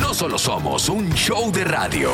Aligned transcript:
No 0.00 0.14
solo 0.14 0.38
somos 0.38 0.88
un 0.88 1.12
show 1.12 1.50
de 1.52 1.64
radio. 1.64 2.12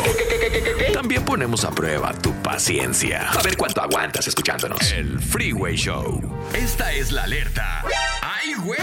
También 0.92 1.24
ponemos 1.24 1.64
a 1.64 1.70
prueba 1.70 2.12
tu 2.14 2.32
paciencia. 2.42 3.28
A 3.30 3.42
ver 3.42 3.56
cuánto 3.56 3.80
aguantas 3.82 4.26
escuchándonos. 4.26 4.92
El 4.92 5.20
Freeway 5.20 5.76
Show. 5.76 6.20
Esta 6.54 6.92
es 6.92 7.12
la 7.12 7.24
alerta. 7.24 7.84
¡Ay, 8.22 8.54
güey! 8.54 8.78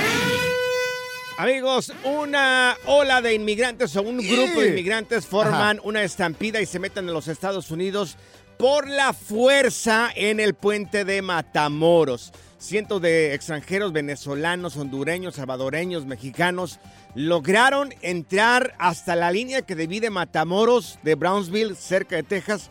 Amigos, 1.38 1.92
una 2.04 2.78
ola 2.86 3.22
de 3.22 3.34
inmigrantes 3.34 3.96
o 3.96 4.04
un 4.04 4.18
grupo 4.18 4.62
de 4.62 4.70
inmigrantes 4.70 5.26
forman 5.26 5.80
una 5.84 6.04
estampida 6.04 6.62
y 6.62 6.66
se 6.66 6.78
meten 6.78 7.08
en 7.08 7.14
los 7.14 7.28
Estados 7.28 7.72
Unidos 7.72 8.18
por 8.62 8.88
la 8.88 9.14
fuerza 9.14 10.12
en 10.16 10.40
el 10.40 10.54
puente 10.54 11.04
de 11.04 11.24
Matamoros. 11.24 12.32
Cientos 12.60 13.02
de 13.02 13.34
extranjeros 13.34 13.92
venezolanos, 13.92 14.78
hondureños, 14.78 15.34
salvadoreños, 15.34 16.06
mexicanos 16.06 16.80
lograron 17.16 17.92
entrar 18.04 18.76
hasta 18.78 19.16
la 19.16 19.32
línea 19.32 19.64
que 19.64 19.76
divide 19.76 20.12
Matamoros 20.12 21.00
de 21.02 21.16
Brownsville, 21.16 21.76
cerca 21.76 22.18
de 22.18 22.22
Texas, 22.22 22.70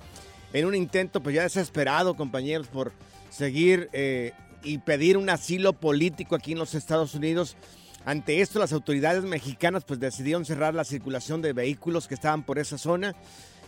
en 0.53 0.67
un 0.67 0.77
intento 0.77 1.21
pues 1.25 1.35
ya 1.35 1.43
desesperado, 1.43 2.15
compañeros, 2.15 2.69
por 2.69 2.93
seguir 3.29 3.91
eh, 3.93 4.33
y 4.63 4.79
pedir 4.79 5.17
un 5.17 5.29
asilo 5.29 5.73
político 5.73 6.37
aquí 6.37 6.53
en 6.53 6.59
los 6.59 6.77
Estados 6.77 7.17
Unidos. 7.17 7.57
Ante 8.05 8.41
esto, 8.43 8.61
las 8.61 8.73
autoridades 8.73 9.25
mexicanas 9.25 9.83
pues 9.85 9.99
decidieron 9.99 10.45
cerrar 10.45 10.73
la 10.73 10.85
circulación 10.85 11.43
de 11.43 11.53
vehículos 11.53 12.07
que 12.07 12.15
estaban 12.15 12.45
por 12.45 12.61
esa 12.61 12.79
zona. 12.79 13.17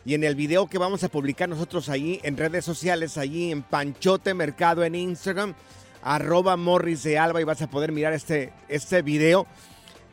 Y 0.04 0.14
en 0.14 0.24
el 0.24 0.34
video 0.34 0.66
que 0.66 0.78
vamos 0.78 1.04
a 1.04 1.08
publicar 1.08 1.48
nosotros 1.48 1.88
allí 1.88 2.20
en 2.24 2.36
redes 2.36 2.64
sociales, 2.64 3.18
allí 3.18 3.52
en 3.52 3.62
Panchote 3.62 4.34
Mercado 4.34 4.82
en 4.84 4.94
Instagram, 4.94 5.54
arroba 6.02 6.56
Morris 6.56 7.04
de 7.04 7.18
Alba 7.18 7.40
y 7.40 7.44
vas 7.44 7.62
a 7.62 7.70
poder 7.70 7.92
mirar 7.92 8.12
este, 8.12 8.52
este 8.68 9.02
video. 9.02 9.46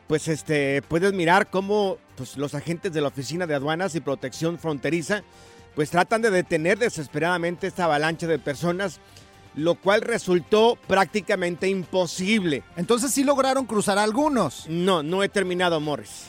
Pues 0.06 0.28
este, 0.28 0.82
puedes 0.82 1.12
mirar 1.12 1.50
cómo 1.50 1.98
pues, 2.16 2.36
los 2.36 2.54
agentes 2.54 2.92
de 2.92 3.00
la 3.00 3.08
Oficina 3.08 3.46
de 3.46 3.54
Aduanas 3.54 3.94
y 3.94 4.00
Protección 4.00 4.58
Fronteriza 4.58 5.22
pues 5.74 5.90
tratan 5.90 6.22
de 6.22 6.30
detener 6.30 6.78
desesperadamente 6.78 7.66
esta 7.66 7.84
avalancha 7.84 8.26
de 8.26 8.38
personas, 8.38 9.00
lo 9.54 9.76
cual 9.76 10.02
resultó 10.02 10.76
prácticamente 10.86 11.68
imposible. 11.68 12.62
Entonces 12.76 13.12
sí 13.12 13.24
lograron 13.24 13.66
cruzar 13.66 13.98
algunos. 13.98 14.66
No, 14.68 15.02
no 15.02 15.22
he 15.22 15.28
terminado, 15.28 15.80
Morris. 15.80 16.26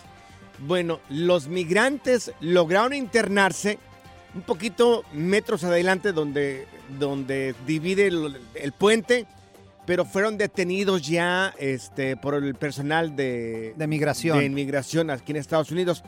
Bueno, 0.61 0.99
los 1.09 1.47
migrantes 1.47 2.31
lograron 2.39 2.93
internarse 2.93 3.79
un 4.33 4.41
poquito 4.43 5.03
metros 5.13 5.63
adelante 5.63 6.13
donde, 6.13 6.67
donde 6.99 7.55
divide 7.65 8.07
el, 8.07 8.39
el 8.53 8.71
puente, 8.71 9.25
pero 9.85 10.05
fueron 10.05 10.37
detenidos 10.37 11.01
ya 11.01 11.53
este, 11.57 12.15
por 12.15 12.35
el 12.35 12.55
personal 12.55 13.15
de, 13.15 13.73
De 13.75 13.87
migración. 13.87 14.37
de 14.39 14.45
inmigración 14.45 15.09
aquí 15.09 15.31
en 15.31 15.37
Estados 15.37 15.71
Unidos. 15.71 16.03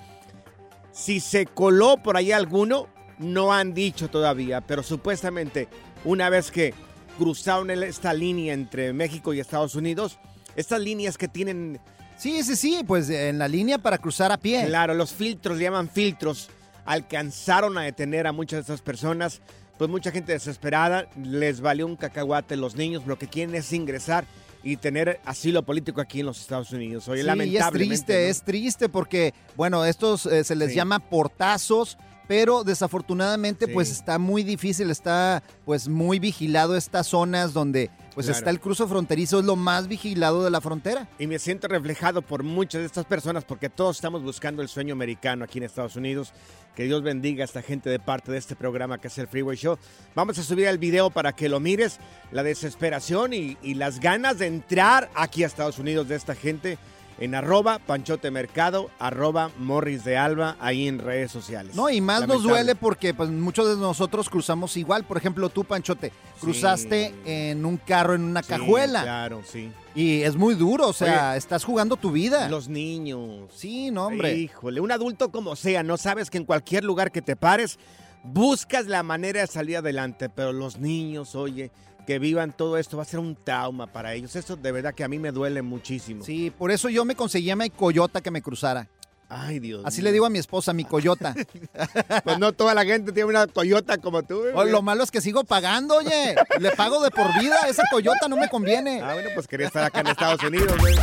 Si 0.92 1.20
se 1.20 1.48
coló 1.48 1.98
por 1.98 2.16
ahí 2.16 2.32
alguno, 2.32 2.88
no 3.18 3.52
han 3.52 3.74
dicho 3.74 4.10
todavía, 4.10 4.62
pero 4.62 4.84
supuestamente 4.84 5.68
una 6.06 6.30
vez 6.30 6.52
que 6.52 6.74
cruzaron 7.18 7.72
esta 7.72 8.14
línea 8.14 8.54
entre 8.54 8.94
México 8.94 9.34
y 9.34 9.40
Estados 9.40 9.76
Unidos, 9.76 10.20
estas 10.56 10.82
líneas 10.82 11.18
que 11.18 11.28
tienen 11.28 11.80
Sí, 12.24 12.42
sí, 12.44 12.56
sí, 12.56 12.84
pues 12.88 13.10
en 13.10 13.38
la 13.38 13.50
línea 13.50 13.78
para 13.78 13.98
cruzar 13.98 14.32
a 14.32 14.38
pie. 14.38 14.66
Claro, 14.66 14.94
los 14.94 15.12
filtros, 15.12 15.58
le 15.58 15.66
llaman 15.66 15.90
filtros, 15.90 16.50
alcanzaron 16.86 17.78
a 17.78 17.82
detener 17.82 18.28
a 18.28 18.32
muchas 18.32 18.58
de 18.58 18.62
estas 18.62 18.82
personas. 18.82 19.42
Pues 19.78 19.90
mucha 19.90 20.10
gente 20.10 20.32
desesperada, 20.32 21.10
les 21.22 21.60
valió 21.60 21.86
un 21.86 21.98
cacahuate 21.98 22.56
los 22.56 22.76
niños, 22.78 23.06
lo 23.08 23.18
que 23.18 23.28
quieren 23.28 23.54
es 23.56 23.74
ingresar 23.74 24.24
y 24.64 24.78
tener 24.78 25.20
asilo 25.26 25.64
político 25.64 26.00
aquí 26.00 26.22
en 26.22 26.28
los 26.28 26.40
Estados 26.40 26.72
Unidos. 26.72 27.10
Oye, 27.10 27.18
Sí, 27.18 27.20
y 27.20 27.20
es 27.22 27.26
lamentablemente. 27.26 27.80
triste, 28.06 28.14
¿no? 28.14 28.30
es 28.32 28.44
triste 28.44 28.88
porque, 28.90 29.34
bueno, 29.58 29.84
estos 29.84 30.26
eh, 30.26 30.46
se 30.46 30.56
les 30.56 30.70
Sí. 30.70 30.76
llama 30.76 31.00
portazos, 31.00 31.98
pero 32.30 32.64
desafortunadamente 32.64 33.66
Sí. 33.66 33.72
pues 33.74 33.92
está 33.92 34.18
muy 34.18 34.44
difícil, 34.44 34.90
está 34.92 35.44
pues 35.66 35.90
muy 35.90 36.20
vigilado 36.20 36.78
estas 36.78 37.08
zonas 37.08 37.52
donde 37.52 37.90
pues 38.14 38.26
Claro. 38.28 38.38
está 38.40 38.50
el 38.50 38.60
cruce 38.60 38.86
fronterizo, 38.88 39.40
es 39.40 39.46
lo 39.46 39.56
más 39.56 39.88
vigilado 39.88 40.44
de 40.44 40.50
la 40.52 40.62
frontera. 40.62 41.08
Y 41.20 41.28
me 41.28 41.40
siento 41.40 41.68
reflejado 41.68 42.22
por 42.22 42.44
muchas 42.44 42.82
de 42.82 42.86
estas 42.88 43.06
personas 43.06 43.44
porque 43.46 43.70
todos 43.70 43.98
estamos 43.98 44.24
buscando 44.24 44.62
el 44.62 44.68
sueño 44.68 44.94
americano 44.94 45.44
aquí 45.46 45.58
en 45.58 45.64
Estados 45.66 45.96
Unidos. 45.96 46.34
Que 46.76 46.86
Dios 46.86 47.04
bendiga 47.04 47.44
a 47.44 47.46
esta 47.46 47.62
gente 47.62 47.90
de 47.90 48.00
parte 48.00 48.32
de 48.32 48.40
este 48.40 48.56
programa 48.56 48.98
que 49.00 49.08
es 49.08 49.18
el 49.20 49.28
Freeway 49.28 49.56
Show. 49.58 49.78
Vamos 50.16 50.40
a 50.40 50.44
subir 50.44 50.66
el 50.68 50.80
video 50.80 51.12
para 51.12 51.34
que 51.34 51.48
lo 51.48 51.60
mires, 51.60 52.00
la 52.32 52.42
desesperación 52.42 53.34
y, 53.34 53.58
y 53.62 53.76
las 53.76 54.00
ganas 54.00 54.40
de 54.40 54.48
entrar 54.48 55.10
aquí 55.14 55.44
a 55.44 55.48
Estados 55.48 55.78
Unidos 55.78 56.08
de 56.08 56.16
esta 56.16 56.34
gente 56.34 56.80
en 57.24 57.36
arroba 57.36 57.80
Panchote 57.80 58.32
Mercado, 58.32 58.90
arroba 59.00 59.50
Morris 59.58 60.04
de 60.04 60.18
Alba, 60.18 60.58
ahí 60.60 60.90
en 60.90 61.00
redes 61.00 61.32
sociales. 61.32 61.74
No, 61.74 61.90
y 61.90 62.02
más 62.02 62.28
nos 62.28 62.44
duele 62.44 62.76
porque 62.76 63.14
pues, 63.14 63.30
muchos 63.30 63.70
de 63.70 63.82
nosotros 63.82 64.30
cruzamos 64.30 64.76
igual. 64.76 65.06
Por 65.06 65.16
ejemplo, 65.16 65.48
tú, 65.48 65.64
Panchote, 65.64 66.12
cruzaste 66.42 67.16
en 67.26 67.66
un 67.66 67.78
carro, 67.78 68.16
en 68.16 68.24
una 68.24 68.44
Sí, 68.44 68.50
cajuela. 68.50 69.04
Claro, 69.04 69.42
sí. 69.46 69.72
Y 69.96 70.24
es 70.24 70.36
muy 70.36 70.56
duro, 70.56 70.90
o 70.90 70.94
sea, 70.94 71.30
Oye, 71.30 71.38
estás 71.38 71.64
jugando 71.64 71.96
tu 71.96 72.12
vida. 72.12 72.50
Los 72.50 72.68
niños. 72.68 73.50
Sí, 73.56 73.90
no, 73.90 74.08
hombre. 74.08 74.36
Híjole, 74.36 74.82
un 74.82 74.92
adulto 74.92 75.32
como 75.32 75.56
sea, 75.56 75.82
no 75.82 75.96
sabes 75.96 76.30
que 76.30 76.40
en 76.40 76.46
cualquier 76.46 76.84
lugar 76.84 77.12
que 77.12 77.22
te 77.22 77.38
pares, 77.38 77.80
buscas 78.24 78.88
la 78.88 79.02
manera 79.02 79.40
de 79.40 79.48
salir 79.48 79.78
adelante, 79.78 80.28
pero 80.30 80.52
los 80.52 80.78
niños, 80.78 81.36
oye, 81.36 81.72
que 82.06 82.20
vivan 82.20 82.54
todo 82.54 82.78
esto 82.78 82.98
va 82.98 83.04
a 83.04 83.06
ser 83.06 83.20
un 83.20 83.36
trauma 83.36 83.88
para 83.88 84.14
ellos. 84.14 84.36
Eso 84.36 84.56
de 84.56 84.72
verdad 84.72 84.94
que 84.94 85.04
a 85.04 85.08
mí 85.08 85.20
me 85.20 85.32
duele 85.32 85.62
muchísimo. 85.62 86.24
Sí, 86.24 86.52
por 86.52 86.72
eso 86.72 86.90
yo 86.90 87.06
me 87.06 87.16
conseguí 87.16 87.50
a 87.50 87.56
mi 87.56 87.70
coyota 87.70 88.22
que 88.22 88.32
me 88.32 88.42
cruzara. 88.42 88.88
Ay, 89.30 89.60
Dios. 89.60 89.82
Así 89.84 90.02
mío. 90.02 90.06
le 90.06 90.12
digo 90.12 90.26
a 90.26 90.30
mi 90.30 90.38
esposa, 90.38 90.74
mi 90.74 90.86
coyota. 90.86 91.34
Pues 92.24 92.40
no 92.40 92.54
toda 92.54 92.74
la 92.74 92.86
gente 92.86 93.12
tiene 93.12 93.30
una 93.30 93.48
Toyota 93.48 93.98
como 93.98 94.24
tú. 94.24 94.42
Oh, 94.54 94.64
lo 94.64 94.82
malo 94.82 95.04
es 95.04 95.12
que 95.12 95.20
sigo 95.22 95.44
pagando, 95.44 95.96
oye. 95.96 96.36
Le 96.60 96.72
pago 96.72 97.02
de 97.02 97.10
por 97.12 97.38
vida. 97.40 97.58
Esa 97.68 97.84
coyota 97.92 98.28
no 98.30 98.38
me 98.38 98.48
conviene. 98.48 99.02
Ah, 99.02 99.14
bueno, 99.14 99.30
pues 99.34 99.48
quería 99.48 99.68
estar 99.68 99.84
acá 99.84 100.02
en 100.02 100.08
Estados 100.08 100.42
Unidos, 100.44 100.78
güey. 100.80 100.96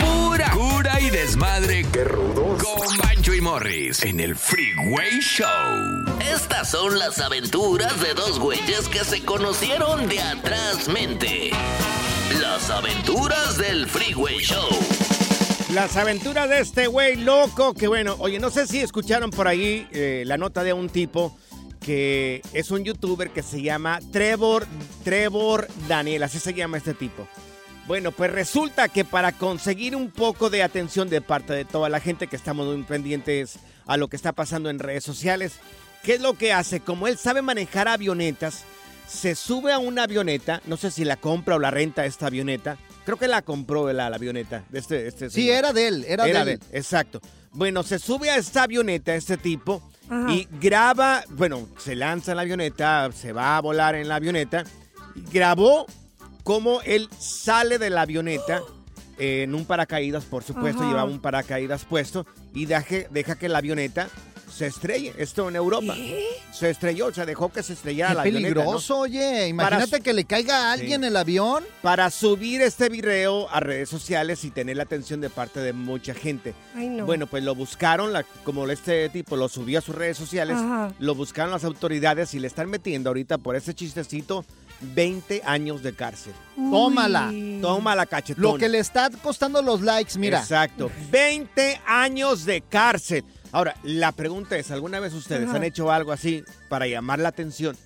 Pura 0.00 0.50
cura 0.50 1.00
y 1.00 1.10
desmadre. 1.10 1.84
¡Qué 1.92 2.04
rudos! 2.04 2.62
Con 2.62 2.96
Bancho 2.98 3.34
y 3.34 3.40
Morris 3.40 4.02
en 4.04 4.20
el 4.20 4.36
Freeway 4.36 5.20
Show. 5.20 5.48
Estas 6.20 6.70
son 6.70 6.98
las 6.98 7.18
aventuras 7.18 8.00
de 8.00 8.14
dos 8.14 8.38
güeyes 8.38 8.88
que 8.88 9.04
se 9.04 9.24
conocieron 9.24 10.08
de 10.08 10.20
atrás 10.20 10.88
mente. 10.88 11.50
Las 12.40 12.70
aventuras 12.70 13.58
del 13.58 13.86
Freeway 13.86 14.38
Show. 14.38 14.68
Las 15.72 15.96
aventuras 15.96 16.48
de 16.48 16.60
este 16.60 16.86
güey 16.86 17.16
loco, 17.16 17.74
que 17.74 17.88
bueno, 17.88 18.16
oye, 18.18 18.38
no 18.38 18.50
sé 18.50 18.66
si 18.66 18.80
escucharon 18.80 19.30
por 19.30 19.48
ahí 19.48 19.86
eh, 19.92 20.22
la 20.26 20.36
nota 20.38 20.62
de 20.62 20.72
un 20.72 20.88
tipo 20.88 21.36
que 21.80 22.42
es 22.52 22.70
un 22.70 22.84
youtuber 22.84 23.30
que 23.30 23.42
se 23.42 23.62
llama 23.62 24.00
Trevor, 24.12 24.66
Trevor 25.04 25.68
Daniel, 25.86 26.22
así 26.22 26.38
se 26.38 26.52
llama 26.52 26.78
este 26.78 26.94
tipo. 26.94 27.28
Bueno, 27.88 28.12
pues 28.12 28.30
resulta 28.30 28.88
que 28.88 29.06
para 29.06 29.32
conseguir 29.32 29.96
un 29.96 30.10
poco 30.10 30.50
de 30.50 30.62
atención 30.62 31.08
de 31.08 31.22
parte 31.22 31.54
de 31.54 31.64
toda 31.64 31.88
la 31.88 32.00
gente 32.00 32.26
que 32.26 32.36
estamos 32.36 32.66
muy 32.66 32.82
pendientes 32.84 33.58
a 33.86 33.96
lo 33.96 34.08
que 34.08 34.16
está 34.16 34.32
pasando 34.32 34.68
en 34.68 34.78
redes 34.78 35.02
sociales, 35.04 35.54
¿qué 36.02 36.14
es 36.16 36.20
lo 36.20 36.34
que 36.34 36.52
hace? 36.52 36.80
Como 36.80 37.08
él 37.08 37.16
sabe 37.16 37.40
manejar 37.40 37.88
avionetas, 37.88 38.64
se 39.08 39.34
sube 39.34 39.72
a 39.72 39.78
una 39.78 40.02
avioneta, 40.02 40.60
no 40.66 40.76
sé 40.76 40.90
si 40.90 41.02
la 41.06 41.16
compra 41.16 41.56
o 41.56 41.58
la 41.58 41.70
renta 41.70 42.04
esta 42.04 42.26
avioneta, 42.26 42.76
creo 43.06 43.16
que 43.16 43.26
la 43.26 43.40
compró 43.40 43.90
la, 43.90 44.10
la 44.10 44.16
avioneta 44.16 44.64
de 44.68 44.80
este, 44.80 45.06
este 45.08 45.30
Sí, 45.30 45.40
señor. 45.46 45.56
era 45.56 45.72
de 45.72 45.88
él, 45.88 46.04
era, 46.06 46.24
de 46.44 46.52
él. 46.52 46.60
exacto. 46.72 47.22
Bueno, 47.52 47.82
se 47.84 47.98
sube 47.98 48.28
a 48.28 48.36
esta 48.36 48.64
avioneta 48.64 49.14
este 49.14 49.38
tipo 49.38 49.82
y 50.28 50.46
graba, 50.60 51.24
bueno, 51.30 51.66
se 51.78 51.96
lanza 51.96 52.32
en 52.32 52.36
la 52.36 52.42
avioneta, 52.42 53.10
se 53.12 53.32
va 53.32 53.56
a 53.56 53.60
volar 53.62 53.94
en 53.94 54.08
la 54.08 54.16
avioneta, 54.16 54.64
y 55.14 55.22
grabó 55.32 55.86
cómo 56.48 56.80
él 56.86 57.10
sale 57.18 57.76
de 57.78 57.90
la 57.90 58.00
avioneta 58.00 58.62
eh, 59.18 59.42
en 59.42 59.54
un 59.54 59.66
paracaídas, 59.66 60.24
por 60.24 60.42
supuesto, 60.42 60.80
Ajá. 60.80 60.88
llevaba 60.88 61.10
un 61.10 61.20
paracaídas 61.20 61.84
puesto 61.84 62.24
y 62.54 62.64
deje- 62.64 63.06
deja 63.10 63.36
que 63.36 63.50
la 63.50 63.58
avioneta 63.58 64.08
se 64.50 64.66
estrelle. 64.66 65.12
Esto 65.18 65.46
en 65.50 65.56
Europa. 65.56 65.94
Se 66.54 66.70
estrelló, 66.70 67.08
o 67.08 67.12
sea, 67.12 67.26
dejó 67.26 67.52
que 67.52 67.62
se 67.62 67.74
estrellara 67.74 68.10
Qué 68.12 68.14
la 68.14 68.22
avioneta. 68.22 68.48
¿no? 68.48 68.54
peligroso, 68.62 68.98
oye. 69.00 69.46
Imagínate 69.48 69.90
Para- 69.90 70.02
que 70.02 70.12
le 70.14 70.24
caiga 70.24 70.70
a 70.70 70.72
alguien 70.72 71.02
Sí. 71.02 71.06
el 71.08 71.16
avión. 71.18 71.64
Para 71.82 72.10
subir 72.10 72.62
este 72.62 72.88
video 72.88 73.46
a 73.50 73.60
redes 73.60 73.90
sociales 73.90 74.42
y 74.44 74.50
tener 74.50 74.78
la 74.78 74.84
atención 74.84 75.20
de 75.20 75.28
parte 75.28 75.60
de 75.60 75.74
mucha 75.74 76.14
gente. 76.14 76.54
Ay, 76.74 76.88
no. 76.88 77.04
Bueno, 77.04 77.26
pues 77.26 77.44
lo 77.44 77.54
buscaron, 77.54 78.14
la- 78.14 78.24
como 78.42 78.66
este 78.70 79.10
tipo 79.10 79.36
lo 79.36 79.50
subió 79.50 79.80
a 79.80 79.82
sus 79.82 79.94
redes 79.94 80.16
sociales, 80.16 80.56
Ajá. 80.56 80.94
lo 80.98 81.14
buscaron 81.14 81.50
las 81.52 81.64
autoridades 81.64 82.32
y 82.32 82.38
le 82.40 82.46
están 82.46 82.70
metiendo 82.70 83.10
ahorita 83.10 83.36
por 83.36 83.54
ese 83.54 83.74
chistecito 83.74 84.46
20 84.80 85.42
años 85.44 85.82
de 85.82 85.94
cárcel. 85.94 86.32
Tómala. 86.56 87.32
Toma 87.60 87.94
la 87.94 88.06
cachetón. 88.06 88.42
Lo 88.42 88.56
que 88.56 88.68
le 88.68 88.78
está 88.78 89.10
costando 89.10 89.62
los 89.62 89.80
likes, 89.82 90.18
mira. 90.18 90.40
Exacto. 90.40 90.90
20 91.10 91.80
años 91.86 92.44
de 92.44 92.60
cárcel. 92.62 93.24
Ahora, 93.52 93.74
la 93.82 94.12
pregunta 94.12 94.56
es, 94.56 94.70
¿alguna 94.70 95.00
vez 95.00 95.14
ustedes 95.14 95.48
Ajá. 95.48 95.56
han 95.56 95.64
hecho 95.64 95.90
algo 95.90 96.12
así 96.12 96.44
para 96.68 96.86
llamar 96.86 97.18
la 97.18 97.30
atención 97.30 97.76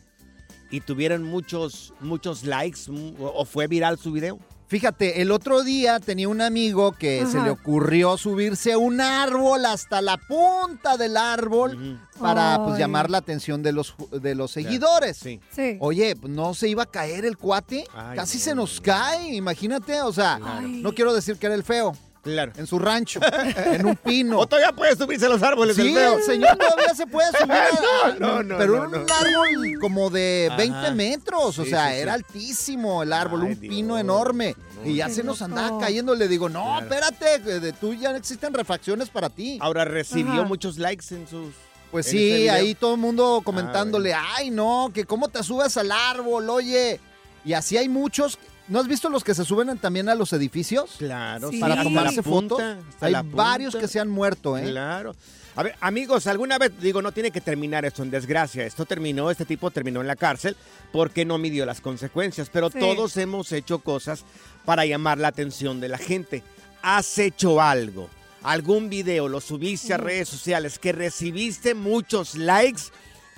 y 0.70 0.80
tuvieron 0.80 1.22
muchos, 1.22 1.94
muchos 2.00 2.44
likes 2.44 2.80
mm, 2.88 3.14
o 3.18 3.44
fue 3.44 3.68
viral 3.68 3.98
su 3.98 4.12
video? 4.12 4.38
Fíjate, 4.72 5.20
el 5.20 5.30
otro 5.32 5.62
día 5.62 6.00
tenía 6.00 6.30
un 6.30 6.40
amigo 6.40 6.92
que 6.92 7.26
se 7.26 7.38
le 7.42 7.50
ocurrió 7.50 8.16
subirse 8.16 8.72
a 8.72 8.78
un 8.78 9.02
árbol 9.02 9.66
hasta 9.66 10.00
la 10.00 10.16
punta 10.16 10.96
del 10.96 11.18
árbol 11.18 12.00
para 12.18 12.58
pues, 12.64 12.78
llamar 12.78 13.10
la 13.10 13.18
atención 13.18 13.62
de 13.62 13.72
los, 13.72 13.94
ju- 13.94 14.08
de 14.18 14.34
los 14.34 14.50
seguidores. 14.50 15.18
Sí. 15.18 15.40
Sí. 15.54 15.76
Oye, 15.78 16.16
pues, 16.16 16.32
no 16.32 16.54
se 16.54 16.70
iba 16.70 16.84
a 16.84 16.86
caer 16.86 17.26
el 17.26 17.36
cuate. 17.36 17.84
Ay, 17.94 18.16
Casi 18.16 18.38
no, 18.38 18.44
se 18.44 18.54
nos 18.54 18.80
cae, 18.80 19.34
imagínate. 19.34 20.00
O 20.00 20.10
sea, 20.14 20.38
Claro. 20.40 20.66
no 20.66 20.94
quiero 20.94 21.12
decir 21.12 21.36
que 21.36 21.44
era 21.44 21.54
el 21.54 21.64
feo. 21.64 21.94
Claro. 22.22 22.52
En 22.56 22.66
su 22.68 22.78
rancho, 22.78 23.18
en 23.56 23.84
un 23.84 23.96
pino. 23.96 24.38
O 24.42 24.46
todavía 24.46 24.72
puede 24.72 24.94
subirse 24.96 25.26
a 25.26 25.28
los 25.28 25.42
árboles 25.42 25.74
Sí, 25.74 25.88
el 25.88 25.94
feo. 25.94 26.20
señor 26.24 26.56
todavía 26.56 26.94
se 26.94 27.06
puede 27.06 27.28
subir. 27.36 27.52
a- 27.52 28.14
No, 28.20 28.42
no, 28.44 28.58
pero 28.58 28.88
no, 28.88 28.98
un 28.98 29.06
no. 29.06 29.12
árbol 29.14 29.78
como 29.80 30.08
de 30.08 30.46
Ajá. 30.48 30.56
20 30.56 30.90
metros. 30.92 31.58
o 31.58 31.64
Sí, 31.64 31.70
sea, 31.70 31.88
sí, 31.90 31.96
era 31.96 32.14
altísimo 32.14 33.02
el 33.02 33.12
árbol, 33.12 33.42
Ay, 33.42 33.52
un 33.54 33.58
pino 33.58 33.94
Dios. 33.94 34.00
enorme. 34.00 34.54
y 34.84 34.96
ya 34.96 35.08
se 35.08 35.22
nos 35.22 35.42
andaba 35.42 35.78
cayendo. 35.80 36.14
Le 36.14 36.26
digo, 36.28 36.48
no, 36.48 36.62
Claro. 36.64 36.82
espérate, 36.86 37.60
de 37.60 37.72
tú 37.72 37.94
ya 37.94 38.10
no 38.10 38.16
existen 38.16 38.52
refacciones 38.54 39.08
para 39.10 39.28
ti. 39.28 39.58
Ahora 39.60 39.84
recibió 39.84 40.32
Ajá. 40.40 40.42
muchos 40.44 40.78
likes 40.78 41.06
en 41.14 41.26
sus. 41.28 41.48
Pues 41.90 42.06
en 42.06 42.12
sí, 42.12 42.48
ahí 42.48 42.74
todo 42.74 42.94
el 42.94 43.00
mundo 43.00 43.42
comentándole, 43.44 44.14
ay 44.14 44.50
no, 44.50 44.90
que 44.94 45.04
cómo 45.04 45.28
te 45.28 45.42
subes 45.42 45.76
al 45.76 45.90
árbol, 45.92 46.48
oye. 46.50 46.98
Y 47.44 47.52
así 47.52 47.76
hay 47.76 47.88
muchos. 47.88 48.38
¿No 48.68 48.78
has 48.78 48.86
visto 48.86 49.08
los 49.10 49.24
que 49.24 49.34
se 49.34 49.44
suben 49.44 49.76
también 49.78 50.08
a 50.08 50.14
los 50.14 50.32
edificios? 50.32 50.92
Claro, 50.98 51.50
Sí. 51.50 51.58
Para 51.58 51.82
tomarse 51.82 52.22
fotos. 52.22 52.60
Hay 53.00 53.14
varios 53.24 53.74
que 53.76 53.88
se 53.88 53.98
han 54.00 54.08
muerto, 54.08 54.56
¿eh? 54.56 54.70
Claro. 54.70 55.14
A 55.54 55.62
ver, 55.62 55.74
amigos, 55.80 56.26
alguna 56.26 56.56
vez, 56.56 56.72
digo, 56.80 57.02
no 57.02 57.12
tiene 57.12 57.30
que 57.30 57.40
terminar 57.42 57.84
esto 57.84 58.02
en 58.02 58.10
desgracia. 58.10 58.64
Esto 58.64 58.86
terminó, 58.86 59.30
este 59.30 59.44
tipo 59.44 59.70
terminó 59.70 60.00
en 60.00 60.06
la 60.06 60.16
cárcel 60.16 60.56
porque 60.92 61.24
no 61.26 61.36
midió 61.36 61.66
las 61.66 61.80
consecuencias. 61.82 62.48
Pero 62.50 62.70
Sí. 62.70 62.78
todos 62.78 63.16
hemos 63.18 63.52
hecho 63.52 63.80
cosas 63.80 64.24
para 64.64 64.86
llamar 64.86 65.18
la 65.18 65.28
atención 65.28 65.78
de 65.80 65.88
la 65.88 65.98
gente. 65.98 66.42
¿Has 66.80 67.18
hecho 67.18 67.60
algo? 67.60 68.08
¿Algún 68.42 68.88
video 68.88 69.28
lo 69.28 69.40
subiste 69.40 69.92
a 69.92 69.98
redes 69.98 70.28
sociales 70.28 70.78
que 70.78 70.92
recibiste 70.92 71.74
muchos 71.74 72.34
likes? 72.34 72.82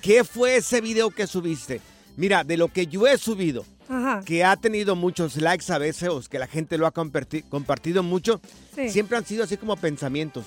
¿Qué 0.00 0.22
fue 0.22 0.56
ese 0.56 0.80
video 0.80 1.10
que 1.10 1.26
subiste? 1.26 1.80
Mira, 2.16 2.44
de 2.44 2.56
lo 2.56 2.68
que 2.68 2.86
yo 2.86 3.06
he 3.06 3.18
subido, 3.18 3.64
Ajá. 3.88 4.22
que 4.24 4.44
ha 4.44 4.56
tenido 4.56 4.94
muchos 4.96 5.36
likes 5.36 5.72
a 5.72 5.78
veces 5.78 6.08
o 6.08 6.20
que 6.22 6.38
la 6.38 6.46
gente 6.46 6.78
lo 6.78 6.86
ha 6.86 6.92
comparti- 6.94 7.44
compartido 7.48 8.02
mucho, 8.02 8.40
Sí. 8.74 8.88
siempre 8.90 9.16
han 9.18 9.26
sido 9.26 9.44
así 9.44 9.56
como 9.56 9.76
pensamientos, 9.76 10.46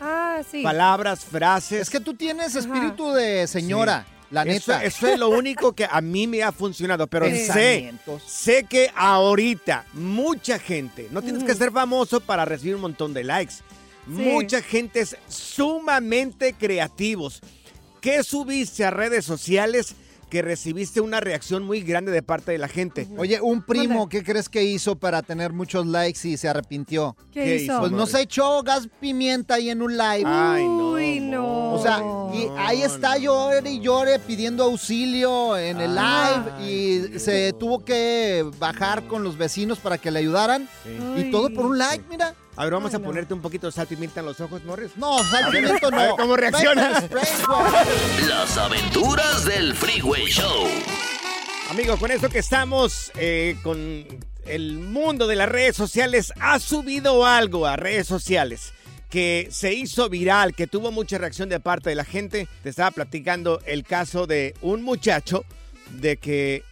Ah, 0.00 0.40
sí. 0.50 0.62
palabras, 0.62 1.24
frases. 1.24 1.80
Es 1.82 1.90
que 1.90 2.00
tú 2.00 2.14
tienes 2.14 2.54
espíritu 2.54 3.12
de 3.12 3.46
señora, 3.46 4.06
la 4.30 4.44
neta. 4.44 4.84
eso 4.84 5.06
es 5.06 5.18
lo 5.18 5.30
único 5.30 5.72
que 5.72 5.86
a 5.90 6.00
mí 6.00 6.26
me 6.26 6.42
ha 6.42 6.52
funcionado, 6.52 7.06
pero 7.06 7.24
sé, 7.26 7.32
Pensamientos. 7.32 8.22
sé 8.26 8.64
que 8.64 8.90
ahorita 8.94 9.86
mucha 9.94 10.58
gente, 10.58 11.08
no 11.12 11.22
tienes 11.22 11.44
que 11.44 11.54
ser 11.54 11.72
famoso 11.72 12.20
para 12.20 12.44
recibir 12.44 12.74
un 12.74 12.82
montón 12.82 13.14
de 13.14 13.24
likes, 13.24 13.54
mucha 14.06 14.60
gente 14.62 15.00
es 15.00 15.16
sumamente 15.28 16.52
creativos. 16.52 17.40
¿Qué 18.00 18.22
subiste 18.22 18.84
a 18.84 18.90
redes 18.90 19.24
sociales 19.24 19.94
que 20.30 20.42
recibiste 20.42 21.00
una 21.00 21.20
reacción 21.20 21.62
muy 21.62 21.82
grande 21.82 22.12
de 22.12 22.22
parte 22.22 22.52
de 22.52 22.58
la 22.58 22.68
gente? 22.68 23.08
Oye, 23.16 23.40
un 23.40 23.62
primo, 23.62 24.08
¿qué 24.08 24.22
crees 24.22 24.48
que 24.48 24.64
hizo 24.64 24.96
para 24.96 25.22
tener 25.22 25.52
muchos 25.52 25.86
likes 25.86 26.28
y 26.28 26.36
se 26.36 26.48
arrepintió? 26.48 27.16
¿Qué, 27.32 27.44
¿Qué 27.44 27.56
hizo? 27.56 27.78
Pues 27.80 27.92
nos 27.92 28.14
echó 28.14 28.62
gas 28.62 28.88
pimienta 29.00 29.54
ahí 29.54 29.70
en 29.70 29.82
un 29.82 29.96
live. 29.96 30.24
Ay, 30.24 30.64
no. 30.64 30.90
Uy, 30.90 31.20
no. 31.20 31.74
O 31.74 31.82
sea, 31.82 32.02
y 32.34 32.48
ahí 32.58 32.82
está 32.82 33.18
llore 33.18 33.70
y 33.70 33.80
llore 33.80 34.18
pidiendo 34.18 34.64
auxilio 34.64 35.56
en 35.56 35.80
el 35.80 35.94
live 35.94 36.68
y 36.68 37.18
se 37.18 37.52
tuvo 37.52 37.84
que 37.84 38.44
bajar 38.58 39.06
con 39.06 39.22
los 39.22 39.36
vecinos 39.36 39.78
para 39.78 39.98
que 39.98 40.10
le 40.10 40.18
ayudaran. 40.20 40.68
Y 41.16 41.30
todo 41.30 41.50
por 41.50 41.66
un 41.66 41.78
like, 41.78 42.04
mira. 42.08 42.34
A 42.56 42.64
ver, 42.64 42.72
vamos 42.72 42.90
Ay, 42.92 42.96
a 42.96 42.98
no. 43.00 43.04
ponerte 43.04 43.34
un 43.34 43.42
poquito 43.42 43.66
de 43.66 43.72
sal 43.72 43.86
pimienta 43.86 44.20
en 44.20 44.26
los 44.26 44.40
ojos, 44.40 44.64
Morris. 44.64 44.92
No, 44.96 45.22
sal 45.24 45.42
no. 45.42 45.48
a 45.48 45.90
ver 45.90 46.10
cómo 46.16 46.36
reaccionas. 46.36 47.04
Las 48.26 48.56
aventuras 48.56 49.44
del 49.44 49.74
Freeway 49.74 50.24
Show. 50.26 50.66
Amigos, 51.70 51.98
con 51.98 52.10
esto 52.10 52.30
que 52.30 52.38
estamos 52.38 53.12
eh, 53.16 53.56
con 53.62 54.06
el 54.46 54.78
mundo 54.78 55.26
de 55.26 55.36
las 55.36 55.48
redes 55.50 55.76
sociales, 55.76 56.32
ha 56.40 56.58
subido 56.58 57.26
algo 57.26 57.66
a 57.66 57.76
redes 57.76 58.06
sociales 58.06 58.72
que 59.10 59.48
se 59.50 59.74
hizo 59.74 60.08
viral, 60.08 60.54
que 60.54 60.66
tuvo 60.66 60.90
mucha 60.92 61.18
reacción 61.18 61.48
de 61.50 61.60
parte 61.60 61.90
de 61.90 61.96
la 61.96 62.04
gente. 62.04 62.48
Te 62.62 62.70
estaba 62.70 62.90
platicando 62.90 63.60
el 63.66 63.84
caso 63.84 64.26
de 64.26 64.54
un 64.62 64.82
muchacho 64.82 65.44
de 65.90 66.16
que 66.16 66.62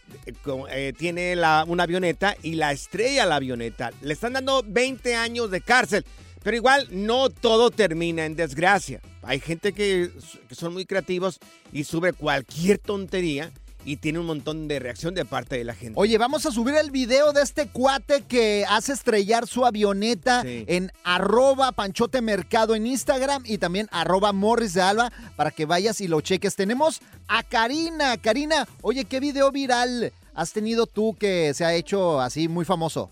eh, 0.69 0.93
tiene 0.97 1.35
la- 1.35 1.65
una 1.67 1.83
avioneta 1.83 2.35
y 2.43 2.55
la 2.55 2.71
estrella 2.71 3.25
la 3.25 3.35
avioneta. 3.37 3.91
Le 4.01 4.13
están 4.13 4.33
dando 4.33 4.63
20 4.65 5.15
años 5.15 5.51
de 5.51 5.61
cárcel. 5.61 6.05
Pero 6.43 6.57
igual 6.57 6.87
no 6.91 7.29
todo 7.31 7.71
termina 7.71 8.23
en 8.25 8.35
desgracia. 8.35 9.01
Hay 9.23 9.39
gente 9.39 9.73
que, 9.73 10.11
que 10.47 10.53
son 10.53 10.73
muy 10.73 10.85
creativos 10.85 11.39
y 11.73 11.83
sube 11.85 12.13
cualquier 12.13 12.77
tontería 12.77 13.51
y 13.85 13.97
tiene 13.97 14.19
un 14.19 14.25
montón 14.25 14.67
de 14.67 14.79
reacción 14.79 15.13
de 15.13 15.23
parte 15.25 15.57
de 15.57 15.63
la 15.63 15.75
gente. 15.75 15.93
Oye, 15.99 16.17
vamos 16.17 16.45
a 16.45 16.51
subir 16.51 16.75
el 16.75 16.89
video 16.91 17.31
de 17.33 17.41
este 17.43 17.67
cuate 17.69 18.23
que 18.23 18.65
hace 18.67 18.91
estrellar 18.93 19.47
su 19.47 19.65
avioneta 19.65 20.41
Sí. 20.41 20.65
en 20.67 20.91
arroba 21.03 21.71
panchote 21.71 22.21
mercado 22.21 22.75
en 22.75 22.87
Instagram 22.87 23.43
y 23.45 23.59
también 23.59 23.87
arroba 23.91 24.33
morris 24.33 24.73
de 24.73 24.81
alba 24.81 25.11
para 25.35 25.51
que 25.51 25.65
vayas 25.65 26.01
y 26.01 26.07
lo 26.07 26.19
cheques. 26.21 26.55
Tenemos 26.55 26.99
a 27.27 27.43
Karina. 27.43 28.17
Karina, 28.17 28.67
oye, 28.81 29.05
¿qué 29.05 29.19
video 29.19 29.51
viral 29.51 30.11
has 30.33 30.51
tenido 30.51 30.87
tú 30.87 31.15
que 31.17 31.53
se 31.53 31.63
ha 31.63 31.73
hecho 31.75 32.19
así 32.19 32.47
muy 32.47 32.65
famoso? 32.65 33.11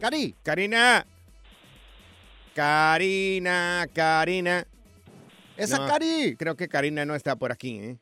Cari. 0.00 0.34
Karina. 0.42 1.06
Karina, 2.54 3.86
Karina. 3.92 4.66
Esa 5.56 5.78
No, 5.78 5.86
Cari. 5.86 6.36
Creo 6.36 6.56
que 6.56 6.68
Karina 6.68 7.04
no 7.04 7.14
está 7.14 7.36
por 7.36 7.52
aquí, 7.52 7.78
¿eh? 7.78 7.98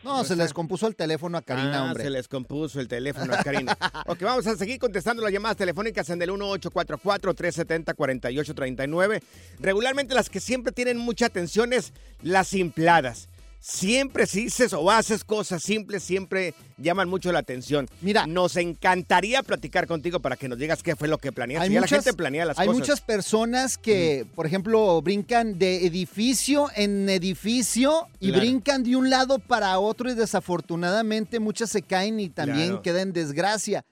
No, 0.05 0.23
se 0.23 0.37
les 0.37 0.53
compuso 0.53 0.87
el 0.87 0.95
teléfono 0.95 1.39
a 1.39 1.43
Karina, 1.43 1.79
Ah, 1.79 1.85
hombre. 1.85 2.05
se 2.05 2.11
les 2.11 2.29
compuso 2.29 2.79
el 2.79 2.87
teléfono 2.89 3.33
a 3.35 3.39
Karina. 3.43 3.77
ok, 4.07 4.21
vamos 4.23 4.47
a 4.47 4.55
seguir 4.57 4.79
contestando 4.79 5.23
las 5.23 5.33
llamadas 5.33 5.57
telefónicas 5.57 6.11
en 6.11 6.21
el 6.21 6.29
1844-370-4839. 6.31 9.23
Regularmente 9.61 10.15
las 10.15 10.29
que 10.31 10.41
siempre 10.41 10.73
tienen 10.73 10.99
mucha 10.99 11.27
atención 11.27 11.73
es 11.73 11.93
las 12.23 12.49
simpladas. 12.49 13.29
Siempre 13.67 14.27
si 14.27 14.43
dices 14.45 14.75
o 14.75 14.91
haces 14.91 15.25
cosas 15.25 15.63
simples, 15.63 16.03
siempre 16.03 16.55
llaman 16.77 17.09
mucho 17.09 17.33
la 17.33 17.39
atención. 17.39 17.89
Mira. 18.03 18.27
Nos 18.27 18.57
encantaría 18.57 19.43
platicar 19.43 19.87
contigo 19.87 20.21
para 20.21 20.37
que 20.37 20.51
nos 20.51 20.59
digas 20.59 20.83
qué 20.83 20.95
fue 20.97 21.09
lo 21.09 21.17
que 21.17 21.33
planeaste. 21.33 21.65
Hay 21.69 21.73
Ya 21.73 21.81
muchas, 21.81 21.91
la 21.93 22.03
gente 22.03 22.13
planea 22.15 22.45
las 22.45 22.59
hay 22.59 22.67
cosas. 22.67 22.79
muchas 22.81 23.01
personas 23.01 23.79
que, 23.79 24.27
por 24.35 24.45
ejemplo, 24.45 25.01
brincan 25.01 25.59
de 25.59 25.87
edificio 25.87 26.69
en 26.77 27.09
edificio 27.09 28.07
y 28.21 28.29
Claro. 28.29 28.41
brincan 28.43 28.83
de 28.83 28.97
un 28.97 29.09
lado 29.09 29.39
para 29.39 29.79
otro 29.79 30.11
y 30.11 30.15
desafortunadamente 30.15 31.41
muchas 31.41 31.71
se 31.71 31.81
caen 31.81 32.21
y 32.21 32.29
también 32.29 32.67
Claro. 32.67 32.83
quedan 32.83 33.09
en 33.09 33.13
desgracia. 33.15 33.83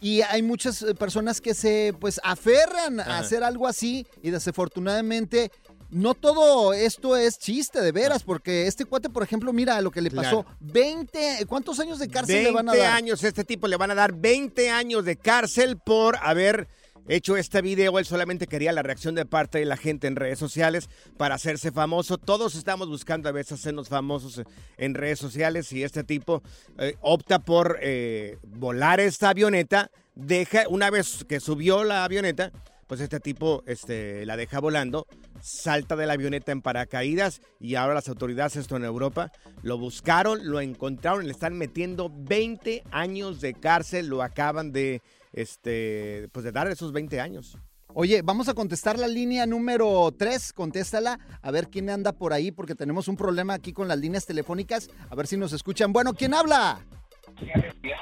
Y 0.00 0.20
hay 0.22 0.42
muchas 0.42 0.82
eh, 0.82 0.94
personas 0.96 1.40
que 1.40 1.54
se 1.54 1.94
pues 2.00 2.18
aferran 2.24 2.98
a 2.98 3.20
hacer 3.20 3.44
algo 3.44 3.68
así 3.68 4.04
y 4.20 4.30
desafortunadamente 4.30 5.52
no 5.92 6.14
todo 6.14 6.72
esto 6.72 7.18
es 7.18 7.38
chiste 7.38 7.82
de 7.82 7.92
veras, 7.92 8.22
porque 8.22 8.66
este 8.66 8.86
cuate, 8.86 9.10
por 9.10 9.22
ejemplo, 9.22 9.52
mira 9.52 9.78
lo 9.82 9.90
que 9.90 10.00
le 10.00 10.10
pasó. 10.10 10.44
Claro. 10.44 10.56
20, 10.60 11.44
¿cuántos 11.46 11.78
años 11.80 11.98
de 11.98 12.08
cárcel 12.08 12.36
20 12.36 12.50
le 12.50 12.54
van 12.56 12.68
a 12.70 12.74
dar? 12.74 12.92
años, 12.92 13.22
este 13.22 13.44
tipo 13.44 13.68
le 13.68 13.76
van 13.76 13.90
a 13.90 13.94
dar 13.94 14.14
20 14.14 14.70
años 14.70 15.04
de 15.04 15.16
cárcel 15.16 15.76
por 15.76 16.16
haber 16.22 16.66
hecho 17.08 17.36
este 17.36 17.60
video. 17.60 17.98
Él 17.98 18.06
solamente 18.06 18.46
quería 18.46 18.72
la 18.72 18.82
reacción 18.82 19.14
de 19.14 19.26
parte 19.26 19.58
de 19.58 19.66
la 19.66 19.76
gente 19.76 20.06
en 20.06 20.16
redes 20.16 20.38
sociales 20.38 20.88
para 21.18 21.34
hacerse 21.34 21.72
famoso. 21.72 22.16
Todos 22.16 22.54
estamos 22.54 22.88
buscando 22.88 23.28
a 23.28 23.32
veces 23.32 23.60
hacernos 23.60 23.90
famosos 23.90 24.42
en 24.78 24.94
redes 24.94 25.18
sociales 25.18 25.70
y 25.74 25.82
este 25.82 26.04
tipo 26.04 26.42
eh, 26.78 26.96
opta 27.02 27.38
por 27.38 27.78
eh, 27.82 28.38
volar 28.44 28.98
esta 28.98 29.28
avioneta. 29.28 29.90
Deja, 30.14 30.64
una 30.68 30.90
vez 30.90 31.24
que 31.28 31.38
subió 31.38 31.84
la 31.84 32.04
avioneta, 32.04 32.50
pues 32.86 33.00
este 33.00 33.20
tipo 33.20 33.62
este, 33.66 34.26
la 34.26 34.36
deja 34.36 34.60
volando, 34.60 35.06
salta 35.40 35.96
de 35.96 36.06
la 36.06 36.14
avioneta 36.14 36.52
en 36.52 36.62
paracaídas 36.62 37.40
y 37.60 37.74
ahora 37.74 37.94
las 37.94 38.08
autoridades, 38.08 38.56
esto 38.56 38.76
en 38.76 38.84
Europa, 38.84 39.32
lo 39.62 39.78
buscaron, 39.78 40.50
lo 40.50 40.60
encontraron, 40.60 41.26
le 41.26 41.32
están 41.32 41.56
metiendo 41.56 42.10
20 42.14 42.84
años 42.90 43.40
de 43.40 43.54
cárcel, 43.54 44.08
lo 44.08 44.22
acaban 44.22 44.72
de, 44.72 45.02
este, 45.32 46.28
pues 46.32 46.44
de 46.44 46.52
dar 46.52 46.68
esos 46.68 46.92
20 46.92 47.20
años. 47.20 47.56
Oye, 47.94 48.22
vamos 48.22 48.48
a 48.48 48.54
contestar 48.54 48.98
la 48.98 49.06
línea 49.06 49.44
número 49.44 50.10
3, 50.16 50.54
contéstala, 50.54 51.18
a 51.42 51.50
ver 51.50 51.68
quién 51.68 51.90
anda 51.90 52.12
por 52.12 52.32
ahí, 52.32 52.50
porque 52.50 52.74
tenemos 52.74 53.06
un 53.06 53.16
problema 53.16 53.52
aquí 53.52 53.74
con 53.74 53.86
las 53.86 53.98
líneas 53.98 54.24
telefónicas, 54.24 54.88
a 55.10 55.14
ver 55.14 55.26
si 55.26 55.36
nos 55.36 55.52
escuchan. 55.52 55.92
Bueno, 55.92 56.14
¿quién 56.14 56.32
habla? 56.32 56.80